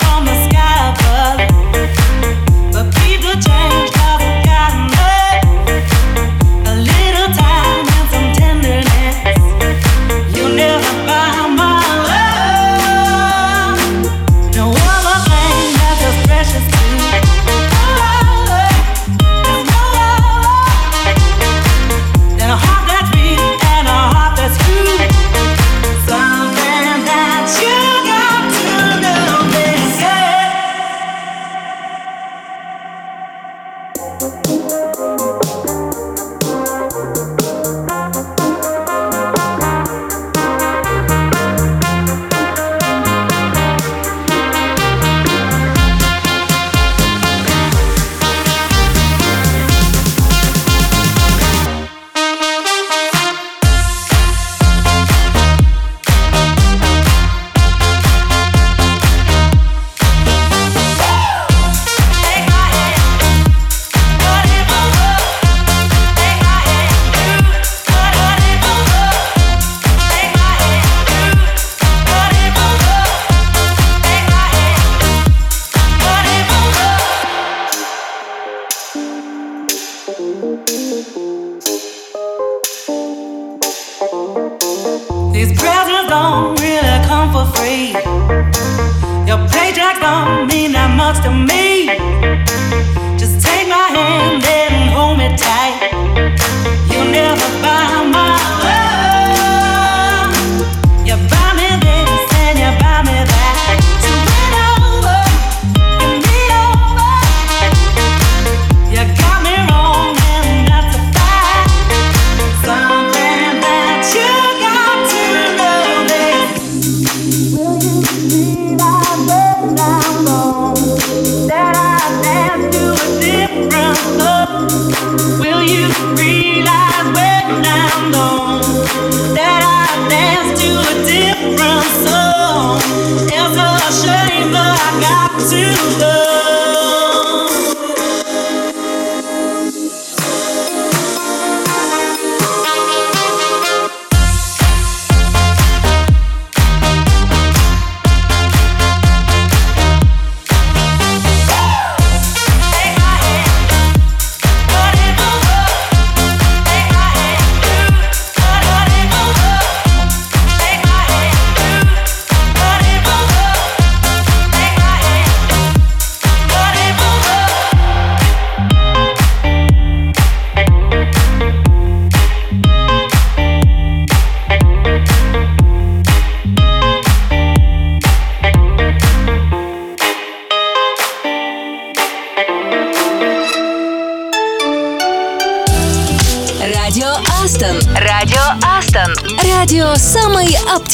Something 0.00 0.19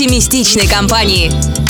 оптимистичной 0.06 0.68
компании. 0.68 1.65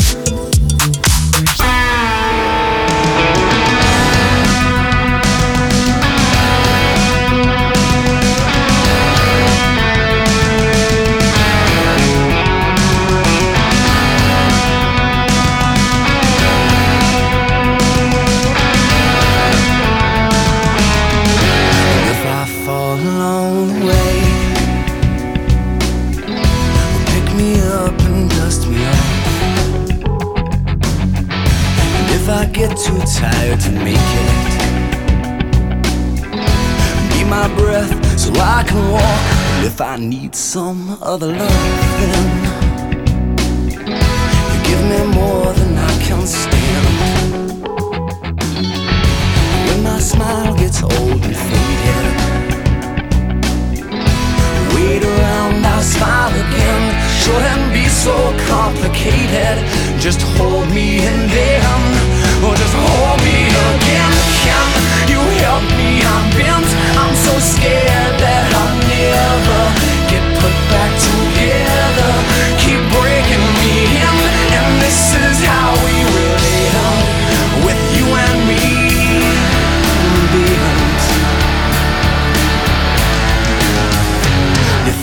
all 41.03 41.19
the 41.19 41.27
love. 41.27 41.56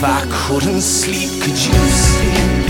I 0.06 0.22
couldn't 0.28 0.82
sleep, 0.82 1.30
could 1.40 1.58
you 1.66 1.80
sleep? 2.04 2.64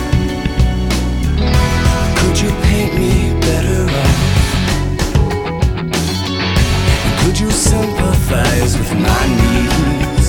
Could 2.19 2.41
you 2.41 2.51
paint 2.63 2.95
me 2.95 3.35
better 3.41 3.83
off? 4.03 4.21
Could 7.25 7.41
you 7.41 7.51
sympathize 7.51 8.79
with 8.79 8.93
my 8.95 9.23
needs? 9.41 10.29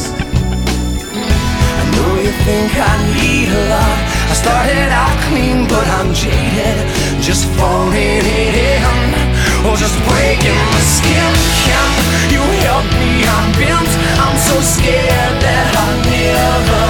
I 1.79 1.83
know 1.93 2.11
you 2.25 2.33
think 2.47 2.71
I 2.73 2.95
need 3.13 3.49
a 3.49 3.63
lot. 3.69 3.97
I 4.31 4.33
started 4.33 4.89
out 4.89 5.15
clean, 5.29 5.67
but 5.67 5.87
I'm 5.99 6.11
jaded. 6.11 6.77
Just 7.21 7.45
falling 7.57 8.25
in, 8.25 8.55
eh, 8.55 9.24
or 9.67 9.75
just 9.77 9.97
breaking 10.05 10.57
my 10.71 10.81
skin. 10.81 11.31
Can 11.65 11.89
you 12.29 12.43
help 12.65 12.85
me? 13.01 13.25
I'm 13.25 13.49
bent. 13.57 13.91
I'm 14.21 14.37
so 14.37 14.55
scared 14.61 15.35
that 15.41 15.65
I'll 15.81 16.01
never 16.05 16.83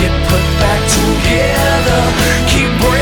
get 0.00 0.12
put 0.30 0.44
back 0.60 0.80
together. 0.88 2.00
Keep 2.48 2.70
breaking 2.80 3.01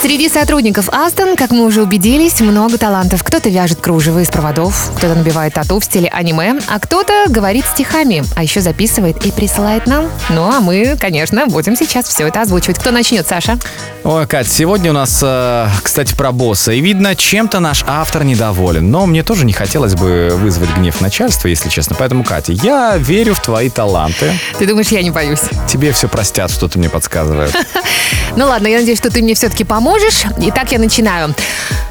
Среди 0.00 0.28
сотрудников 0.28 0.88
Астон, 0.90 1.34
как 1.34 1.50
мы 1.50 1.64
уже 1.64 1.82
убедились, 1.82 2.40
много 2.40 2.78
талантов. 2.78 3.24
Кто-то 3.24 3.48
вяжет 3.48 3.80
кружево 3.80 4.20
из 4.20 4.28
проводов, 4.28 4.92
кто-то 4.96 5.16
набивает 5.16 5.54
тату 5.54 5.80
в 5.80 5.84
стиле 5.84 6.08
аниме, 6.08 6.60
а 6.68 6.78
кто-то 6.78 7.24
говорит 7.28 7.64
стихами, 7.66 8.22
а 8.36 8.44
еще 8.44 8.60
записывает 8.60 9.26
и 9.26 9.32
присылает 9.32 9.88
нам. 9.88 10.06
Ну 10.30 10.48
а 10.48 10.60
мы, 10.60 10.96
конечно, 11.00 11.48
будем 11.48 11.74
сейчас 11.74 12.06
все 12.06 12.28
это 12.28 12.42
озвучивать. 12.42 12.78
Кто 12.78 12.92
начнет, 12.92 13.26
Саша? 13.26 13.58
Ой, 14.04 14.28
Кать, 14.28 14.48
сегодня 14.48 14.90
у 14.90 14.94
нас, 14.94 15.18
э, 15.20 15.66
кстати, 15.82 16.14
про 16.14 16.30
босса. 16.30 16.70
И 16.70 16.80
видно, 16.80 17.16
чем-то 17.16 17.58
наш 17.58 17.82
автор 17.84 18.22
недоволен. 18.22 18.92
Но 18.92 19.04
мне 19.04 19.24
тоже 19.24 19.44
не 19.44 19.52
хотелось 19.52 19.96
бы 19.96 20.30
вызвать 20.32 20.70
гнев 20.76 21.00
начальства, 21.00 21.48
если 21.48 21.68
честно. 21.70 21.96
Поэтому, 21.98 22.22
Катя, 22.22 22.52
я 22.52 22.96
верю 22.96 23.34
в 23.34 23.42
твои 23.42 23.68
таланты. 23.68 24.32
Ты 24.60 24.66
думаешь, 24.66 24.88
я 24.88 25.02
не 25.02 25.10
боюсь? 25.10 25.42
Тебе 25.68 25.90
все 25.90 26.08
простят, 26.08 26.52
что-то 26.52 26.78
мне 26.78 26.88
подсказывает. 26.88 27.52
Ну 28.36 28.46
ладно, 28.46 28.68
я 28.68 28.78
надеюсь, 28.78 28.98
что 28.98 29.10
ты 29.10 29.20
мне 29.20 29.34
все-таки 29.34 29.64
поможешь. 29.64 29.87
Итак, 30.40 30.72
я 30.72 30.78
начинаю. 30.78 31.34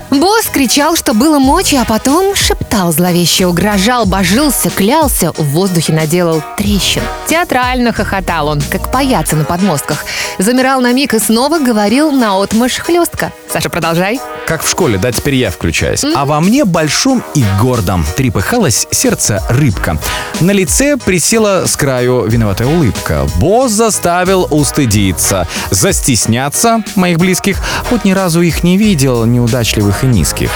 Босс 0.10 0.45
кричал, 0.45 0.95
что 0.95 1.14
было 1.14 1.38
мочи, 1.38 1.76
а 1.76 1.84
потом 1.84 2.34
шептал 2.34 2.93
зловеще, 2.93 3.45
угрожал, 3.45 4.05
божился, 4.05 4.70
клялся, 4.70 5.34
в 5.34 5.43
воздухе 5.51 5.91
наделал 5.91 6.41
трещин. 6.58 7.01
Театрально 7.28 7.91
хохотал 7.91 8.47
он, 8.47 8.62
как 8.62 8.89
паяцы 8.89 9.36
на 9.36 9.43
подмостках. 9.43 10.05
Замирал 10.38 10.80
на 10.80 10.93
миг 10.93 11.14
и 11.14 11.20
снова 11.20 11.60
говорил 11.60 12.12
наотмашь 12.12 12.78
хлестко. 12.78 13.34
Саша, 13.51 13.70
продолжай. 13.70 14.20
Как 14.47 14.64
в 14.64 14.70
школе, 14.70 14.97
да, 14.97 15.12
теперь 15.12 15.36
я 15.36 15.51
включаюсь. 15.51 16.05
А 16.16 16.26
во 16.26 16.39
мне 16.39 16.64
большом 16.64 17.22
и 17.36 17.43
гордом 17.60 18.05
трепыхалось 18.16 18.88
сердце 18.91 19.43
рыбка. 19.49 19.97
На 20.39 20.51
лице 20.51 20.95
присела 20.95 21.66
с 21.66 21.76
краю 21.76 22.26
виноватая 22.26 22.68
улыбка. 22.68 23.28
Босс 23.39 23.72
заставил 23.72 24.47
устыдиться, 24.49 25.47
застесняться 25.70 26.82
моих 26.95 27.18
близких. 27.18 27.58
Хоть 27.89 28.05
ни 28.05 28.12
разу 28.12 28.41
их 28.41 28.64
не 28.64 28.78
видел, 28.78 29.26
неудачливых 29.26 29.96
и 30.03 30.07
низких. 30.07 30.51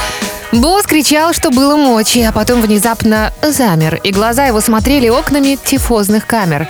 Босс 0.51 0.85
кричал, 0.85 1.33
что 1.33 1.49
было 1.49 1.77
мочи, 1.77 2.19
а 2.19 2.33
потом 2.33 2.61
внезапно 2.61 3.31
замер, 3.41 3.95
и 4.03 4.11
глаза 4.11 4.45
его 4.45 4.59
смотрели 4.59 5.07
окнами 5.07 5.57
тифозных 5.63 6.27
камер. 6.27 6.67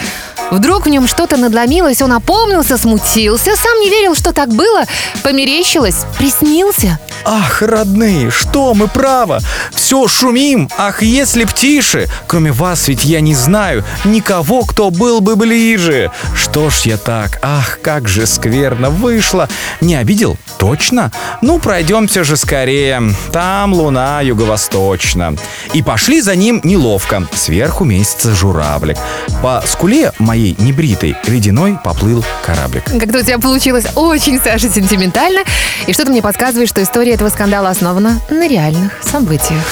Вдруг 0.52 0.86
в 0.86 0.90
нем 0.90 1.08
что-то 1.08 1.38
надломилось, 1.38 2.02
он 2.02 2.12
опомнился, 2.12 2.78
смутился, 2.78 3.56
сам 3.56 3.80
не 3.80 3.90
верил, 3.90 4.16
что 4.16 4.34
так 4.34 4.50
было, 4.50 4.84
померещилось, 5.24 6.06
приснился. 6.18 7.00
Ах, 7.24 7.62
родные, 7.62 8.32
что 8.32 8.74
мы 8.74 8.88
право? 8.88 9.40
Все 9.74 10.08
шумим, 10.08 10.70
ах, 10.78 11.04
если 11.04 11.46
б 11.46 11.52
тише. 11.54 12.08
Кроме 12.28 12.52
вас 12.52 12.88
ведь 12.88 13.06
я 13.06 13.22
не 13.22 13.34
знаю 13.34 13.86
никого, 14.04 14.64
кто 14.64 14.90
был 14.90 15.22
бы 15.22 15.36
ближе. 15.36 16.12
Что 16.36 16.70
ж 16.70 16.82
я 16.82 16.98
так, 16.98 17.40
ах, 17.42 17.80
как 17.82 18.10
же 18.10 18.26
скверно 18.26 18.90
вышло. 18.90 19.48
Не 19.80 19.96
обидел? 19.96 20.38
Точно? 20.58 21.12
Ну, 21.42 21.60
пройдемся 21.60 22.24
же 22.24 22.36
скорее. 22.36 23.02
Там 23.32 23.71
луна 23.74 24.22
юго-восточно. 24.22 25.36
И 25.74 25.82
пошли 25.82 26.22
за 26.22 26.36
ним 26.36 26.62
неловко. 26.64 27.28
Сверху 27.34 27.84
месяца 27.84 28.34
журавлик. 28.34 28.98
По 29.42 29.64
скуле 29.66 30.12
моей 30.20 30.56
небритой 30.60 31.16
ледяной 31.28 31.78
поплыл 31.84 32.24
кораблик. 32.46 32.84
Как-то 32.86 33.20
у 33.20 33.24
тебя 33.24 33.40
получилось 33.40 33.86
очень, 33.96 34.40
Саша, 34.40 34.70
сентиментально. 34.70 35.42
И 35.88 35.94
что-то 35.94 36.12
мне 36.12 36.22
подсказывает, 36.22 36.70
что 36.70 36.82
история 36.84 37.14
этого 37.14 37.30
скандала 37.30 37.70
основана 37.70 38.20
на 38.30 38.48
реальных 38.48 38.94
событиях. 39.04 39.64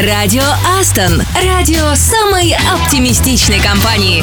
Радио 0.00 0.44
Астон. 0.78 1.22
Радио 1.44 1.94
самой 1.94 2.54
оптимистичной 2.72 3.58
компании. 3.58 4.22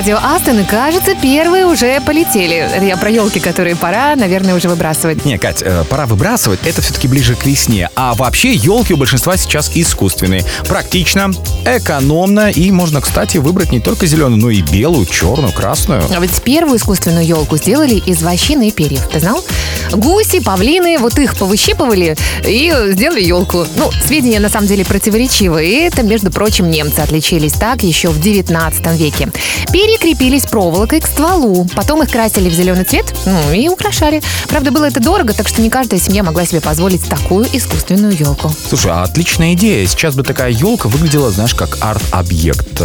Радио 0.00 0.16
Астон, 0.16 0.60
и 0.60 0.64
кажется, 0.64 1.14
первые 1.14 1.66
уже 1.66 2.00
полетели. 2.00 2.66
Я 2.80 2.96
про 2.96 3.10
елки, 3.10 3.38
которые 3.38 3.76
пора, 3.76 4.16
наверное, 4.16 4.54
уже 4.54 4.66
выбрасывать. 4.66 5.26
Не, 5.26 5.36
Кать, 5.36 5.60
э, 5.60 5.84
пора 5.90 6.06
выбрасывать, 6.06 6.60
это 6.64 6.80
все-таки 6.80 7.06
ближе 7.06 7.34
к 7.34 7.44
весне. 7.44 7.90
А 7.96 8.14
вообще 8.14 8.54
елки 8.54 8.94
у 8.94 8.96
большинства 8.96 9.36
сейчас 9.36 9.70
искусственные. 9.74 10.42
Практично, 10.66 11.30
экономно 11.66 12.50
и 12.50 12.70
можно, 12.70 13.02
кстати, 13.02 13.36
выбрать 13.36 13.72
не 13.72 13.80
только 13.80 14.06
зеленую, 14.06 14.40
но 14.40 14.48
и 14.48 14.62
белую, 14.62 15.04
черную, 15.04 15.52
красную. 15.52 16.02
А 16.16 16.18
ведь 16.18 16.42
первую 16.44 16.78
искусственную 16.78 17.26
елку 17.26 17.58
сделали 17.58 17.96
из 17.96 18.22
вощины 18.22 18.68
и 18.68 18.70
перьев. 18.70 19.06
Ты 19.12 19.20
знал? 19.20 19.44
Гуси, 19.92 20.40
павлины, 20.40 20.96
вот 20.98 21.18
их 21.18 21.36
повыщипывали 21.36 22.16
и 22.46 22.72
сделали 22.92 23.22
елку. 23.22 23.66
Ну, 23.76 23.90
сведения 24.06 24.40
на 24.40 24.48
самом 24.48 24.66
деле 24.66 24.86
противоречивые. 24.86 25.70
И 25.70 25.74
это, 25.82 26.02
между 26.02 26.30
прочим, 26.30 26.70
немцы 26.70 27.00
отличились 27.00 27.52
так 27.52 27.82
еще 27.82 28.08
в 28.08 28.18
19 28.18 28.98
веке. 28.98 29.28
Перья 29.70 29.89
крепились 29.98 30.44
проволокой 30.44 31.00
к 31.00 31.06
стволу. 31.06 31.66
Потом 31.74 32.02
их 32.02 32.10
красили 32.10 32.48
в 32.48 32.54
зеленый 32.54 32.84
цвет 32.84 33.14
ну, 33.26 33.52
и 33.52 33.68
украшали. 33.68 34.22
Правда, 34.48 34.70
было 34.70 34.84
это 34.84 35.00
дорого, 35.00 35.32
так 35.32 35.48
что 35.48 35.60
не 35.60 35.70
каждая 35.70 36.00
семья 36.00 36.22
могла 36.22 36.44
себе 36.44 36.60
позволить 36.60 37.04
такую 37.08 37.46
искусственную 37.52 38.16
елку. 38.16 38.52
Слушай, 38.68 38.92
а 38.92 39.02
отличная 39.02 39.54
идея. 39.54 39.86
Сейчас 39.86 40.14
бы 40.14 40.22
такая 40.22 40.50
елка 40.50 40.88
выглядела, 40.88 41.30
знаешь, 41.30 41.54
как 41.54 41.78
арт-объект. 41.80 42.80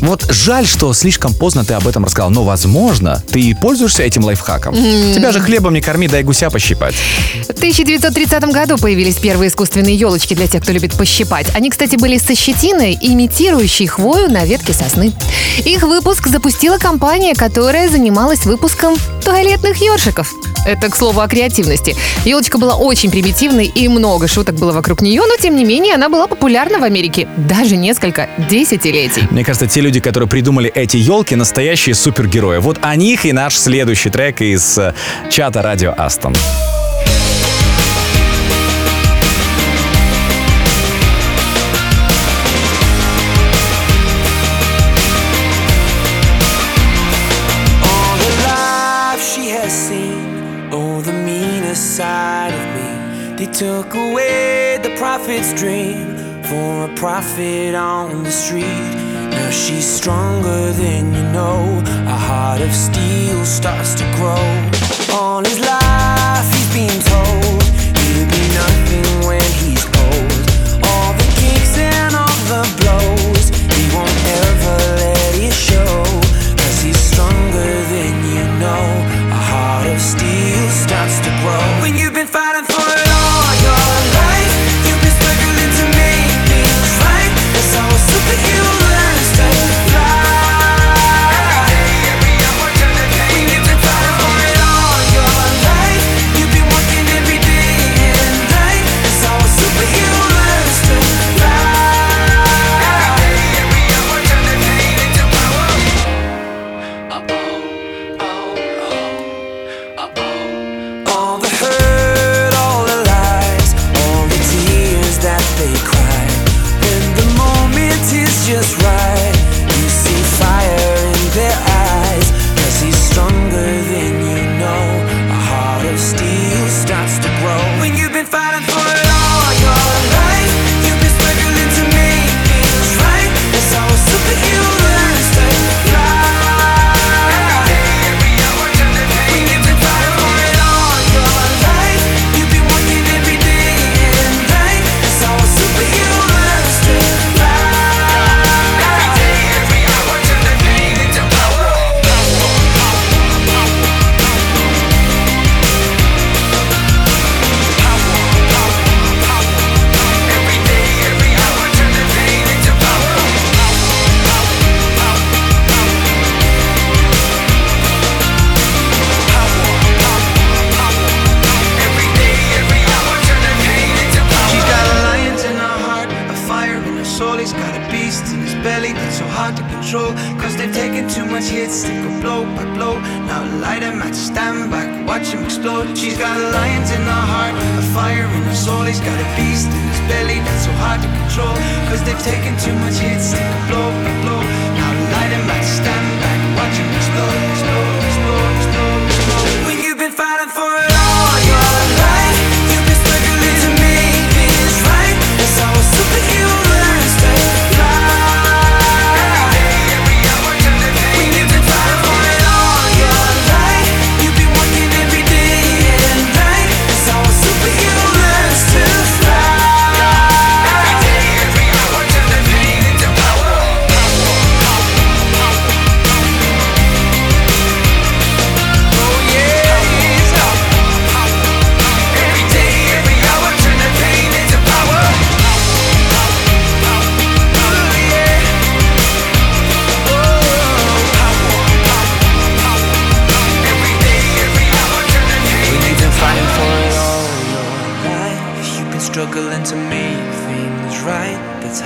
Вот 0.00 0.26
жаль, 0.30 0.66
что 0.66 0.92
слишком 0.92 1.34
поздно 1.34 1.64
ты 1.64 1.74
об 1.74 1.86
этом 1.86 2.04
рассказал, 2.04 2.30
но, 2.30 2.44
возможно, 2.44 3.22
ты 3.30 3.54
пользуешься 3.54 4.02
этим 4.02 4.24
лайфхаком. 4.24 4.74
М. 4.74 5.14
Тебя 5.14 5.32
же 5.32 5.40
хлебом 5.40 5.74
не 5.74 5.80
корми, 5.80 6.08
дай 6.08 6.22
гуся 6.22 6.50
пощипать. 6.50 6.94
В 7.48 7.52
1930 7.52 8.52
году 8.52 8.76
появились 8.78 9.16
первые 9.16 9.48
искусственные 9.48 9.96
елочки 9.96 10.34
для 10.34 10.46
тех, 10.46 10.62
кто 10.62 10.72
любит 10.72 10.94
пощипать. 10.94 11.46
Они, 11.54 11.70
кстати, 11.70 11.96
были 11.96 12.18
со 12.18 12.34
щетиной, 12.34 12.98
имитирующей 13.00 13.86
хвою 13.86 14.30
на 14.30 14.44
ветке 14.44 14.72
сосны. 14.72 15.12
Их 15.64 15.82
выпуск 15.82 16.28
запустила 16.40 16.78
компания, 16.78 17.34
которая 17.34 17.90
занималась 17.90 18.46
выпуском 18.46 18.94
туалетных 19.22 19.76
ёршиков. 19.82 20.32
Это, 20.64 20.88
к 20.88 20.96
слову, 20.96 21.20
о 21.20 21.28
креативности. 21.28 21.94
Елочка 22.24 22.56
была 22.56 22.76
очень 22.76 23.10
примитивной 23.10 23.66
и 23.66 23.88
много 23.88 24.26
шуток 24.26 24.54
было 24.54 24.72
вокруг 24.72 25.02
нее, 25.02 25.20
но 25.20 25.36
тем 25.36 25.54
не 25.54 25.66
менее 25.66 25.96
она 25.96 26.08
была 26.08 26.26
популярна 26.26 26.78
в 26.78 26.84
Америке 26.84 27.28
даже 27.36 27.76
несколько 27.76 28.30
десятилетий. 28.48 29.24
Мне 29.30 29.44
кажется, 29.44 29.66
те 29.66 29.82
люди, 29.82 30.00
которые 30.00 30.30
придумали 30.30 30.70
эти 30.74 30.96
елки, 30.96 31.36
настоящие 31.36 31.94
супергерои. 31.94 32.56
Вот 32.56 32.78
о 32.80 32.96
них 32.96 33.26
и 33.26 33.32
наш 33.32 33.58
следующий 33.58 34.08
трек 34.08 34.40
из 34.40 34.78
э, 34.78 34.94
чата 35.28 35.60
Радио 35.60 35.94
Астон. 35.94 36.34
Took 53.52 53.94
away 53.94 54.78
the 54.82 54.94
prophet's 54.96 55.52
dream 55.54 56.16
for 56.44 56.84
a 56.84 56.94
prophet 56.94 57.74
on 57.74 58.22
the 58.22 58.30
street. 58.30 58.64
Now 59.30 59.50
she's 59.50 59.86
stronger 59.86 60.72
than 60.72 61.14
you 61.14 61.22
know. 61.32 61.82
A 62.06 62.16
heart 62.16 62.60
of 62.60 62.72
steel 62.72 63.44
starts 63.44 63.94
to 63.94 64.04
grow. 64.16 65.16
All 65.16 65.44
his 65.44 65.60
life 65.60 66.52
he's 66.52 66.72
been 66.74 67.00
told 67.02 67.39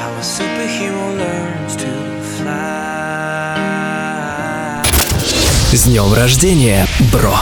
how 0.05 0.13
a 0.19 0.23
superhero 0.23 1.17
learns 1.17 1.77
to 1.77 1.91
fly. 2.37 3.65
С 5.73 5.85
днем 5.85 6.13
рождения, 6.13 6.87
бро! 7.11 7.35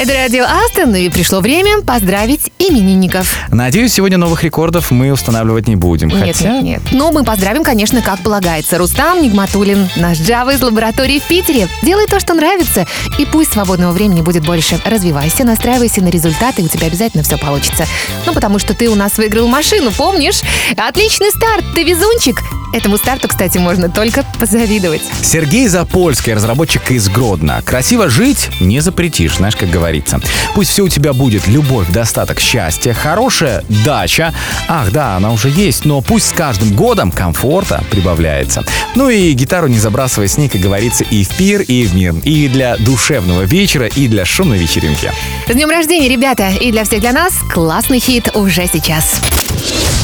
Это 0.00 0.14
радио 0.14 0.46
Астон, 0.46 0.94
и 0.94 1.10
пришло 1.10 1.40
время 1.40 1.82
поздравить 1.82 2.50
именинников. 2.58 3.36
Надеюсь, 3.50 3.92
сегодня 3.92 4.16
новых 4.16 4.42
рекордов 4.42 4.90
мы 4.90 5.12
устанавливать 5.12 5.68
не 5.68 5.76
будем. 5.76 6.08
Нет, 6.08 6.38
Хотя... 6.38 6.52
нет, 6.52 6.62
нет. 6.62 6.82
Но 6.92 7.12
мы 7.12 7.22
поздравим, 7.22 7.62
конечно, 7.62 8.00
как 8.00 8.20
полагается. 8.20 8.78
Рустам 8.78 9.20
Нигматулин, 9.20 9.90
наш 9.96 10.16
Java 10.16 10.54
из 10.54 10.62
лаборатории 10.62 11.18
в 11.18 11.24
Питере. 11.24 11.68
Делай 11.82 12.06
то, 12.06 12.18
что 12.18 12.32
нравится, 12.32 12.86
и 13.18 13.26
пусть 13.26 13.52
свободного 13.52 13.92
времени 13.92 14.22
будет 14.22 14.42
больше. 14.46 14.80
Развивайся, 14.86 15.44
настраивайся 15.44 16.00
на 16.00 16.08
результаты, 16.08 16.62
и 16.62 16.64
у 16.64 16.68
тебя 16.68 16.86
обязательно 16.86 17.22
все 17.22 17.36
получится. 17.36 17.84
Ну, 18.24 18.32
потому 18.32 18.58
что 18.58 18.72
ты 18.72 18.88
у 18.88 18.94
нас 18.94 19.18
выиграл 19.18 19.48
машину, 19.48 19.90
помнишь? 19.90 20.40
Отличный 20.78 21.30
старт, 21.30 21.62
ты 21.74 21.82
везунчик. 21.84 22.40
Этому 22.72 22.98
старту, 22.98 23.26
кстати, 23.26 23.58
можно 23.58 23.88
только 23.88 24.24
позавидовать. 24.38 25.02
Сергей 25.22 25.66
Запольский, 25.66 26.34
разработчик 26.34 26.90
из 26.92 27.08
Гродно. 27.08 27.62
Красиво 27.62 28.08
жить 28.08 28.48
не 28.60 28.78
запретишь, 28.78 29.36
знаешь, 29.36 29.56
как 29.56 29.70
говорится. 29.90 30.20
Пусть 30.54 30.70
все 30.70 30.84
у 30.84 30.88
тебя 30.88 31.12
будет 31.12 31.48
любовь, 31.48 31.88
достаток, 31.88 32.38
счастье, 32.38 32.94
хорошая 32.94 33.64
дача. 33.84 34.32
Ах, 34.68 34.92
да, 34.92 35.16
она 35.16 35.32
уже 35.32 35.50
есть, 35.50 35.84
но 35.84 36.00
пусть 36.00 36.28
с 36.28 36.32
каждым 36.32 36.74
годом 36.74 37.10
комфорта 37.10 37.82
прибавляется. 37.90 38.64
Ну 38.94 39.08
и 39.08 39.32
гитару 39.32 39.66
не 39.66 39.78
забрасывай 39.78 40.28
с 40.28 40.38
ней, 40.38 40.48
как 40.48 40.60
говорится, 40.60 41.02
и 41.02 41.24
в 41.24 41.28
пир, 41.30 41.62
и 41.62 41.86
в 41.86 41.94
мир. 41.94 42.14
И 42.22 42.48
для 42.48 42.76
душевного 42.76 43.42
вечера, 43.42 43.86
и 43.86 44.06
для 44.06 44.24
шумной 44.24 44.58
вечеринки. 44.58 45.12
С 45.48 45.52
днем 45.52 45.70
рождения, 45.70 46.08
ребята! 46.08 46.50
И 46.50 46.70
для 46.70 46.84
всех 46.84 47.00
для 47.00 47.12
нас 47.12 47.34
классный 47.52 47.98
хит 47.98 48.30
уже 48.34 48.68
сейчас. 48.72 49.20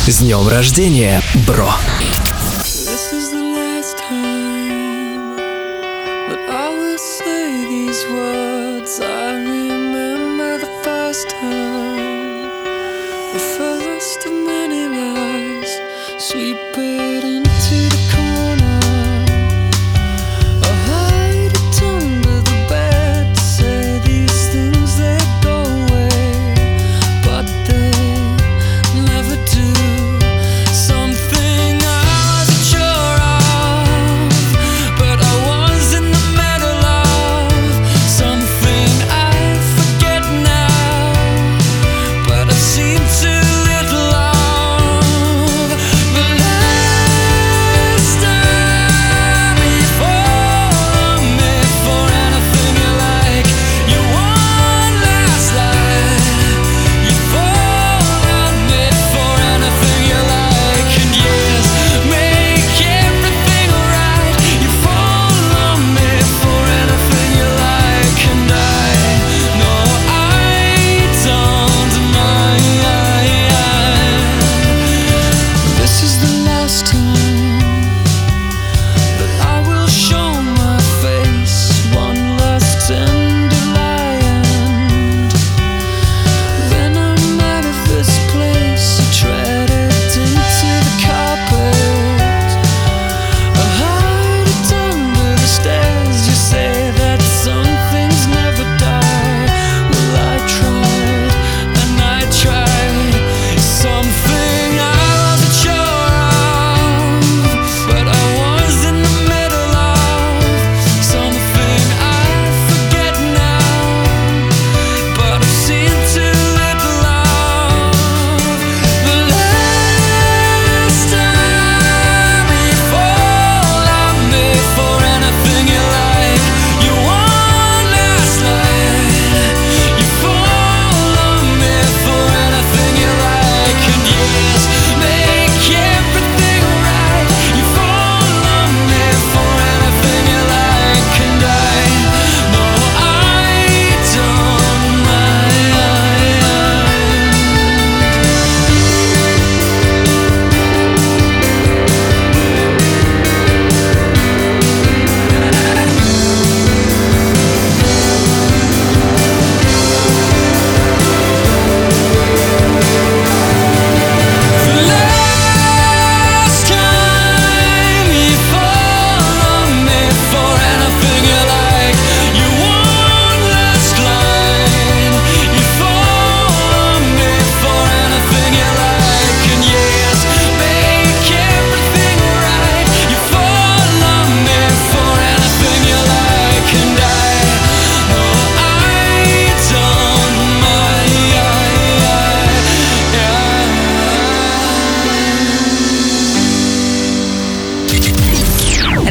С 0.07 0.18
днем 0.18 0.49
рождения, 0.49 1.20
бро! 1.47 1.70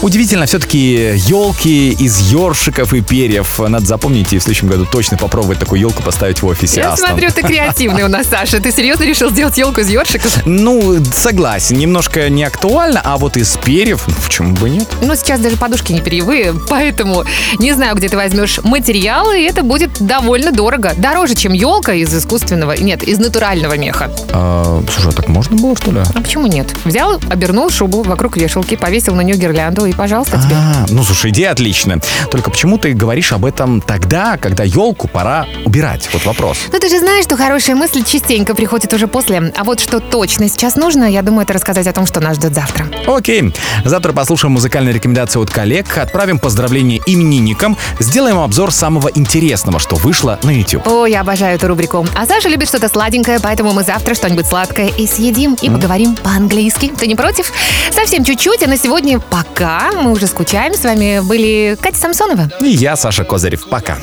Удивительно, 0.00 0.46
все-таки 0.46 1.12
елки 1.26 1.90
из 1.90 2.30
ёршиков 2.30 2.94
и 2.94 3.00
перьев. 3.00 3.58
Надо 3.58 3.84
запомнить 3.84 4.32
и 4.32 4.38
в 4.38 4.42
следующем 4.42 4.68
году 4.68 4.86
точно 4.90 5.16
попробовать 5.16 5.58
такую 5.58 5.80
елку 5.80 6.04
поставить 6.04 6.40
в 6.40 6.46
офисе 6.46 6.80
Я 6.80 6.92
Астон. 6.92 7.08
смотрю, 7.08 7.30
ты 7.32 7.42
креативный 7.42 8.04
у 8.04 8.08
нас, 8.08 8.26
Саша. 8.30 8.60
Ты 8.60 8.70
серьезно 8.70 9.02
решил 9.04 9.30
сделать 9.30 9.58
елку 9.58 9.80
из 9.80 9.88
ёршиков? 9.90 10.46
Ну, 10.46 11.02
согласен, 11.12 11.78
немножко 11.78 12.28
не 12.30 12.44
актуально, 12.44 13.00
а 13.02 13.16
вот 13.16 13.36
из 13.36 13.56
перьев, 13.56 14.04
ну, 14.06 14.14
почему 14.24 14.54
бы 14.54 14.70
нет? 14.70 14.86
Ну, 15.02 15.16
сейчас 15.16 15.40
даже 15.40 15.56
подушки 15.56 15.92
не 15.92 16.00
перьевые, 16.00 16.54
поэтому 16.68 17.24
не 17.58 17.72
знаю, 17.72 17.96
где 17.96 18.08
ты 18.08 18.16
возьмешь 18.16 18.60
материалы, 18.62 19.40
и 19.40 19.44
это 19.44 19.64
будет 19.64 19.90
довольно 19.98 20.52
дорого. 20.52 20.92
Дороже, 20.96 21.34
чем 21.34 21.52
елка 21.52 21.92
из 21.94 22.14
искусственного, 22.14 22.72
нет, 22.72 23.02
из 23.02 23.18
натурального 23.18 23.76
меха. 23.76 24.12
А, 24.32 24.80
слушай, 24.92 25.08
а 25.08 25.12
так 25.12 25.28
можно 25.28 25.56
было, 25.56 25.76
что 25.76 25.90
ли? 25.90 26.00
А 26.14 26.20
почему 26.20 26.46
нет? 26.46 26.68
Взял, 26.84 27.20
обернул 27.28 27.68
шубу 27.70 28.02
вокруг 28.02 28.36
вешалки, 28.36 28.76
повесил 28.76 29.16
на 29.16 29.22
нее 29.22 29.36
гирлянду, 29.36 29.87
и, 29.88 29.92
пожалуйста, 29.92 30.38
тебе. 30.38 30.56
А, 30.56 30.86
ну, 30.88 31.02
слушай, 31.02 31.30
идея 31.30 31.52
отличная. 31.52 32.00
Только 32.30 32.50
почему 32.50 32.78
ты 32.78 32.92
говоришь 32.92 33.32
об 33.32 33.44
этом 33.44 33.80
тогда, 33.80 34.36
когда 34.36 34.64
елку 34.64 35.08
пора 35.08 35.46
убирать? 35.64 36.08
Вот 36.12 36.24
вопрос. 36.24 36.58
Ну, 36.72 36.78
ты 36.78 36.88
же 36.88 36.98
знаешь, 36.98 37.24
что 37.24 37.36
хорошая 37.36 37.76
мысль 37.76 38.02
частенько 38.04 38.54
приходит 38.54 38.92
уже 38.92 39.06
после. 39.06 39.52
А 39.56 39.64
вот 39.64 39.80
что 39.80 40.00
точно 40.00 40.48
сейчас 40.48 40.76
нужно, 40.76 41.04
я 41.04 41.22
думаю, 41.22 41.42
это 41.42 41.52
рассказать 41.52 41.86
о 41.86 41.92
том, 41.92 42.06
что 42.06 42.20
нас 42.20 42.36
ждет 42.36 42.54
завтра. 42.54 42.86
Окей. 43.06 43.54
Завтра 43.84 44.12
послушаем 44.12 44.52
музыкальные 44.52 44.94
рекомендации 44.94 45.40
от 45.40 45.50
коллег, 45.50 45.96
отправим 45.98 46.38
поздравления 46.38 47.00
именинникам, 47.06 47.76
сделаем 47.98 48.38
обзор 48.38 48.72
самого 48.72 49.08
интересного, 49.08 49.78
что 49.78 49.96
вышло 49.96 50.38
на 50.42 50.50
YouTube. 50.50 50.86
О, 50.86 51.06
я 51.06 51.20
обожаю 51.20 51.56
эту 51.56 51.68
рубрику. 51.68 52.06
А 52.14 52.26
Саша 52.26 52.48
любит 52.48 52.68
что-то 52.68 52.88
сладенькое, 52.88 53.40
поэтому 53.40 53.72
мы 53.72 53.82
завтра 53.82 54.14
что-нибудь 54.14 54.46
сладкое 54.46 54.88
и 54.88 55.06
съедим, 55.06 55.56
и 55.60 55.70
поговорим 55.70 56.16
по-английски. 56.16 56.92
Ты 56.98 57.06
не 57.06 57.14
против? 57.14 57.52
Совсем 57.90 58.24
чуть-чуть, 58.24 58.62
а 58.62 58.68
на 58.68 58.76
сегодня 58.76 59.18
пока. 59.20 59.77
Мы 60.02 60.12
уже 60.12 60.26
скучаем. 60.26 60.74
С 60.74 60.84
вами 60.84 61.20
были 61.20 61.76
Катя 61.80 61.98
Самсонова. 61.98 62.50
И 62.60 62.68
я, 62.68 62.96
Саша 62.96 63.24
Козырев. 63.24 63.68
Пока. 63.68 63.98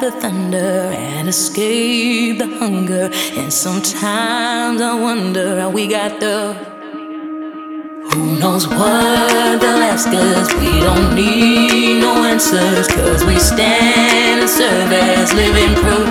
The 0.00 0.12
the. 6.20 6.56
Who 8.12 8.38
knows 8.40 8.66
what 8.66 9.60
they'll 9.60 9.84
ask 9.84 10.08
us? 10.08 10.52
We 10.54 10.80
don't 10.80 11.14
need 11.14 12.00
no 12.00 12.24
answers. 12.24 12.88
Cause 12.88 13.24
we 13.24 13.38
stand 13.38 14.40
and 14.40 14.50
serve 14.50 14.92
as 14.92 15.32
living 15.32 15.74
proof. 15.76 16.08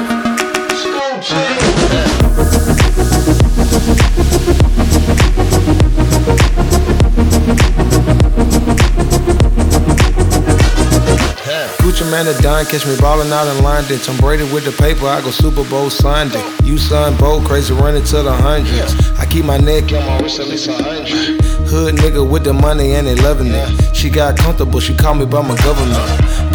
Gucci 11.80 12.10
man 12.10 12.28
a 12.28 12.34
dime, 12.41 12.66
catch 12.66 12.86
me 12.86 12.95
ballin' 12.97 13.32
out 13.34 13.47
in 13.47 13.64
London. 13.64 13.99
Tom 13.99 14.18
Brady 14.18 14.43
with 14.53 14.66
the 14.66 14.72
paper, 14.72 15.07
I 15.07 15.22
go 15.22 15.32
Super 15.32 15.64
Bowl 15.70 15.89
Sunday. 15.89 16.43
You 16.64 16.78
son, 16.78 17.18
Bo, 17.18 17.41
crazy 17.41 17.74
running 17.74 18.03
to 18.05 18.22
the 18.24 18.32
hundreds. 18.32 18.93
I 19.20 19.26
keep 19.26 19.45
my 19.45 19.57
neck 19.57 19.91
on 19.91 20.05
my 20.05 20.20
wrist 20.20 20.39
at 20.39 20.47
least 20.47 20.68
a 20.68 20.74
hundred. 20.74 21.41
Hood 21.68 21.95
nigga 21.95 22.28
with 22.28 22.43
the 22.43 22.53
money 22.53 22.93
and 22.93 23.07
they 23.07 23.16
loving 23.16 23.51
it. 23.51 23.95
She 23.95 24.10
got 24.10 24.38
comfortable, 24.38 24.80
she 24.80 24.95
called 24.95 25.20
me 25.20 25.26
by 25.26 25.41
my 25.41 25.55
government. 25.57 26.01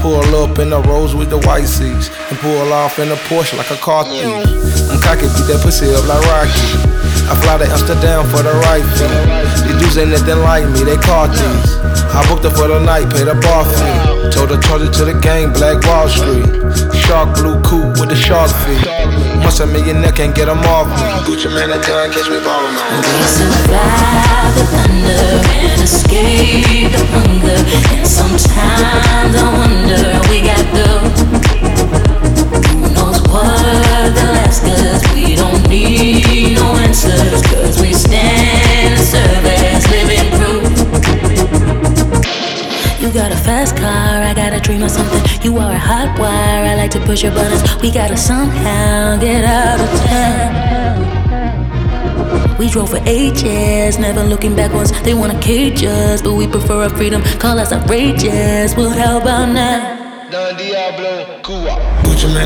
Pull 0.01 0.23
up 0.37 0.59
in 0.59 0.71
the 0.71 0.81
rose 0.83 1.15
with 1.15 1.31
the 1.31 1.39
white 1.39 1.67
seats. 1.67 2.09
And 2.31 2.39
pull 2.39 2.73
off 2.73 2.99
in 2.99 3.11
a 3.11 3.17
Porsche 3.29 3.57
like 3.57 3.71
a 3.71 3.77
car 3.77 4.05
thief. 4.05 4.25
I'm 4.91 5.01
cocky, 5.01 5.29
beat 5.37 5.47
that 5.53 5.61
pussy 5.63 5.93
up 5.95 6.07
like 6.09 6.25
Rocky. 6.29 7.05
I 7.25 7.35
fly 7.41 7.59
to 7.59 7.65
Amsterdam 7.65 8.29
for 8.29 8.43
the 8.43 8.53
right 8.69 8.85
fee. 8.99 9.64
These 9.85 9.97
dudes 9.97 9.99
ain't 9.99 10.11
nothing 10.11 10.43
like 10.43 10.65
me, 10.73 10.85
they 10.85 10.97
caught 10.97 11.29
these. 11.29 11.77
I 12.17 12.25
booked 12.29 12.45
her 12.45 12.51
for 12.51 12.69
the 12.69 12.81
night, 12.81 13.05
paid 13.13 13.29
a 13.29 13.35
bar 13.37 13.65
fee. 13.69 14.31
Told 14.33 14.49
her 14.49 14.61
charge 14.61 14.83
it 14.83 14.93
to 14.97 15.05
the 15.05 15.13
gang, 15.21 15.53
Black 15.53 15.85
Wall 15.85 16.09
Street. 16.09 16.49
Shark 17.05 17.37
blue 17.37 17.61
coupe 17.61 18.01
with 18.01 18.09
the 18.09 18.17
shark 18.17 18.49
feet. 18.65 18.81
Once 19.45 19.61
a 19.61 19.67
millionaire 19.67 20.13
can't 20.13 20.35
get 20.35 20.47
them 20.47 20.65
off 20.73 20.89
me. 20.89 21.05
Gucci 21.29 21.53
man, 21.53 21.69
that 21.69 21.85
time 21.85 22.09
catch 22.17 22.33
me 22.33 22.41
ballin' 22.41 22.73
man. 22.73 23.05
survive 23.29 24.57
the 24.57 24.65
thunder 24.73 25.21
and 25.53 25.81
escape 25.85 26.89
the 26.89 27.05
hunger. 27.13 27.61
And 28.01 28.09
sometimes 28.09 29.37
I 29.37 29.45
wonder 29.53 30.01
we 30.33 30.41
got 30.49 30.65
the 30.73 30.89
who 32.73 32.89
knows 32.97 33.21
what 33.29 34.17
they'll 34.17 34.41
ask 34.49 34.65
us. 34.65 35.05
We 35.13 35.37
don't 35.37 35.69
need 35.69 36.57
no 36.57 36.73
answers, 36.81 37.43
cause 37.53 37.83
we 37.83 37.93
stand 37.93 38.97
and 38.97 39.01
serve 39.01 39.54
You 43.05 43.13
got 43.13 43.31
a 43.31 43.37
fast 43.37 43.77
car, 43.77 44.23
I 44.23 44.33
got 44.33 44.55
a 44.55 44.61
dream 44.61 44.83
of 44.83 44.91
something. 44.91 45.21
You 45.43 45.59
are 45.59 45.71
a 45.71 45.79
hot 45.79 46.19
wire, 46.19 46.65
I 46.65 46.75
like 46.75 46.91
to 46.93 47.01
push 47.01 47.23
your 47.23 47.33
buttons. 47.33 47.63
We 47.83 47.93
gotta 47.93 48.17
somehow 48.17 49.19
get 49.19 49.45
out 49.45 49.79
of 49.79 49.91
town. 50.09 51.05
We 52.59 52.71
drove 52.71 52.89
for 52.89 53.03
ages, 53.05 53.99
never 53.99 54.25
looking 54.25 54.57
backwards. 54.57 54.91
They 55.03 55.13
wanna 55.13 55.39
cage 55.43 55.85
us, 55.85 56.23
but 56.23 56.33
we 56.33 56.47
prefer 56.49 56.85
our 56.85 56.89
freedom. 56.89 57.23
Call 57.39 57.59
us 57.59 57.73
outrageous. 57.75 58.75
Well, 58.75 58.89
how 58.89 59.19
about 59.21 59.51
now? 59.53 60.31
Don 60.31 60.57
Diablo, 60.57 61.43
Cuba. 61.43 61.94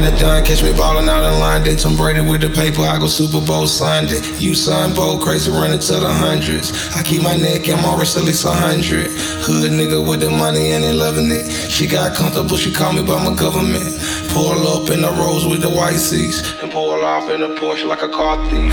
That 0.09 0.19
done 0.21 0.43
catch 0.43 0.63
me 0.63 0.73
ballin' 0.73 1.09
out 1.09 1.23
in 1.23 1.39
line. 1.39 1.63
They 1.65 1.77
Tom 1.77 1.95
Brady 1.95 2.21
with 2.21 2.41
the 2.41 2.49
paper. 2.49 2.81
I 2.81 2.99
go 2.99 3.07
Super 3.07 3.45
Bowl 3.45 3.67
Sunday. 3.67 4.21
You 4.39 4.55
son 4.55 4.95
bold, 4.95 5.21
crazy 5.21 5.51
running 5.51 5.81
to 5.81 5.93
the 6.01 6.09
hundreds. 6.09 6.73
I 6.97 7.03
keep 7.03 7.23
my 7.23 7.37
neck 7.37 7.69
and 7.69 7.83
my 7.83 7.95
wrist 7.95 8.17
at 8.17 8.25
least 8.25 8.47
a 8.47 8.51
hundred. 8.51 9.09
Hood 9.45 9.71
nigga 9.71 10.01
with 10.01 10.21
the 10.21 10.31
money 10.31 10.73
and 10.73 10.83
they 10.83 10.95
loving 10.95 11.31
it. 11.31 11.51
She 11.71 11.87
got 11.87 12.17
comfortable, 12.17 12.57
she 12.57 12.73
called 12.73 12.97
me 12.97 13.03
by 13.03 13.23
my 13.23 13.35
government. 13.37 13.85
Pull 14.31 14.67
up 14.67 14.89
in 14.89 15.03
the 15.03 15.11
rose 15.11 15.47
with 15.47 15.61
the 15.61 15.69
white 15.69 16.01
seats. 16.01 16.41
And 16.63 16.73
pull 16.73 17.05
off 17.05 17.29
in 17.29 17.43
a 17.43 17.49
Porsche 17.49 17.87
like 17.87 18.01
a 18.01 18.09
car 18.09 18.39
thief. 18.49 18.73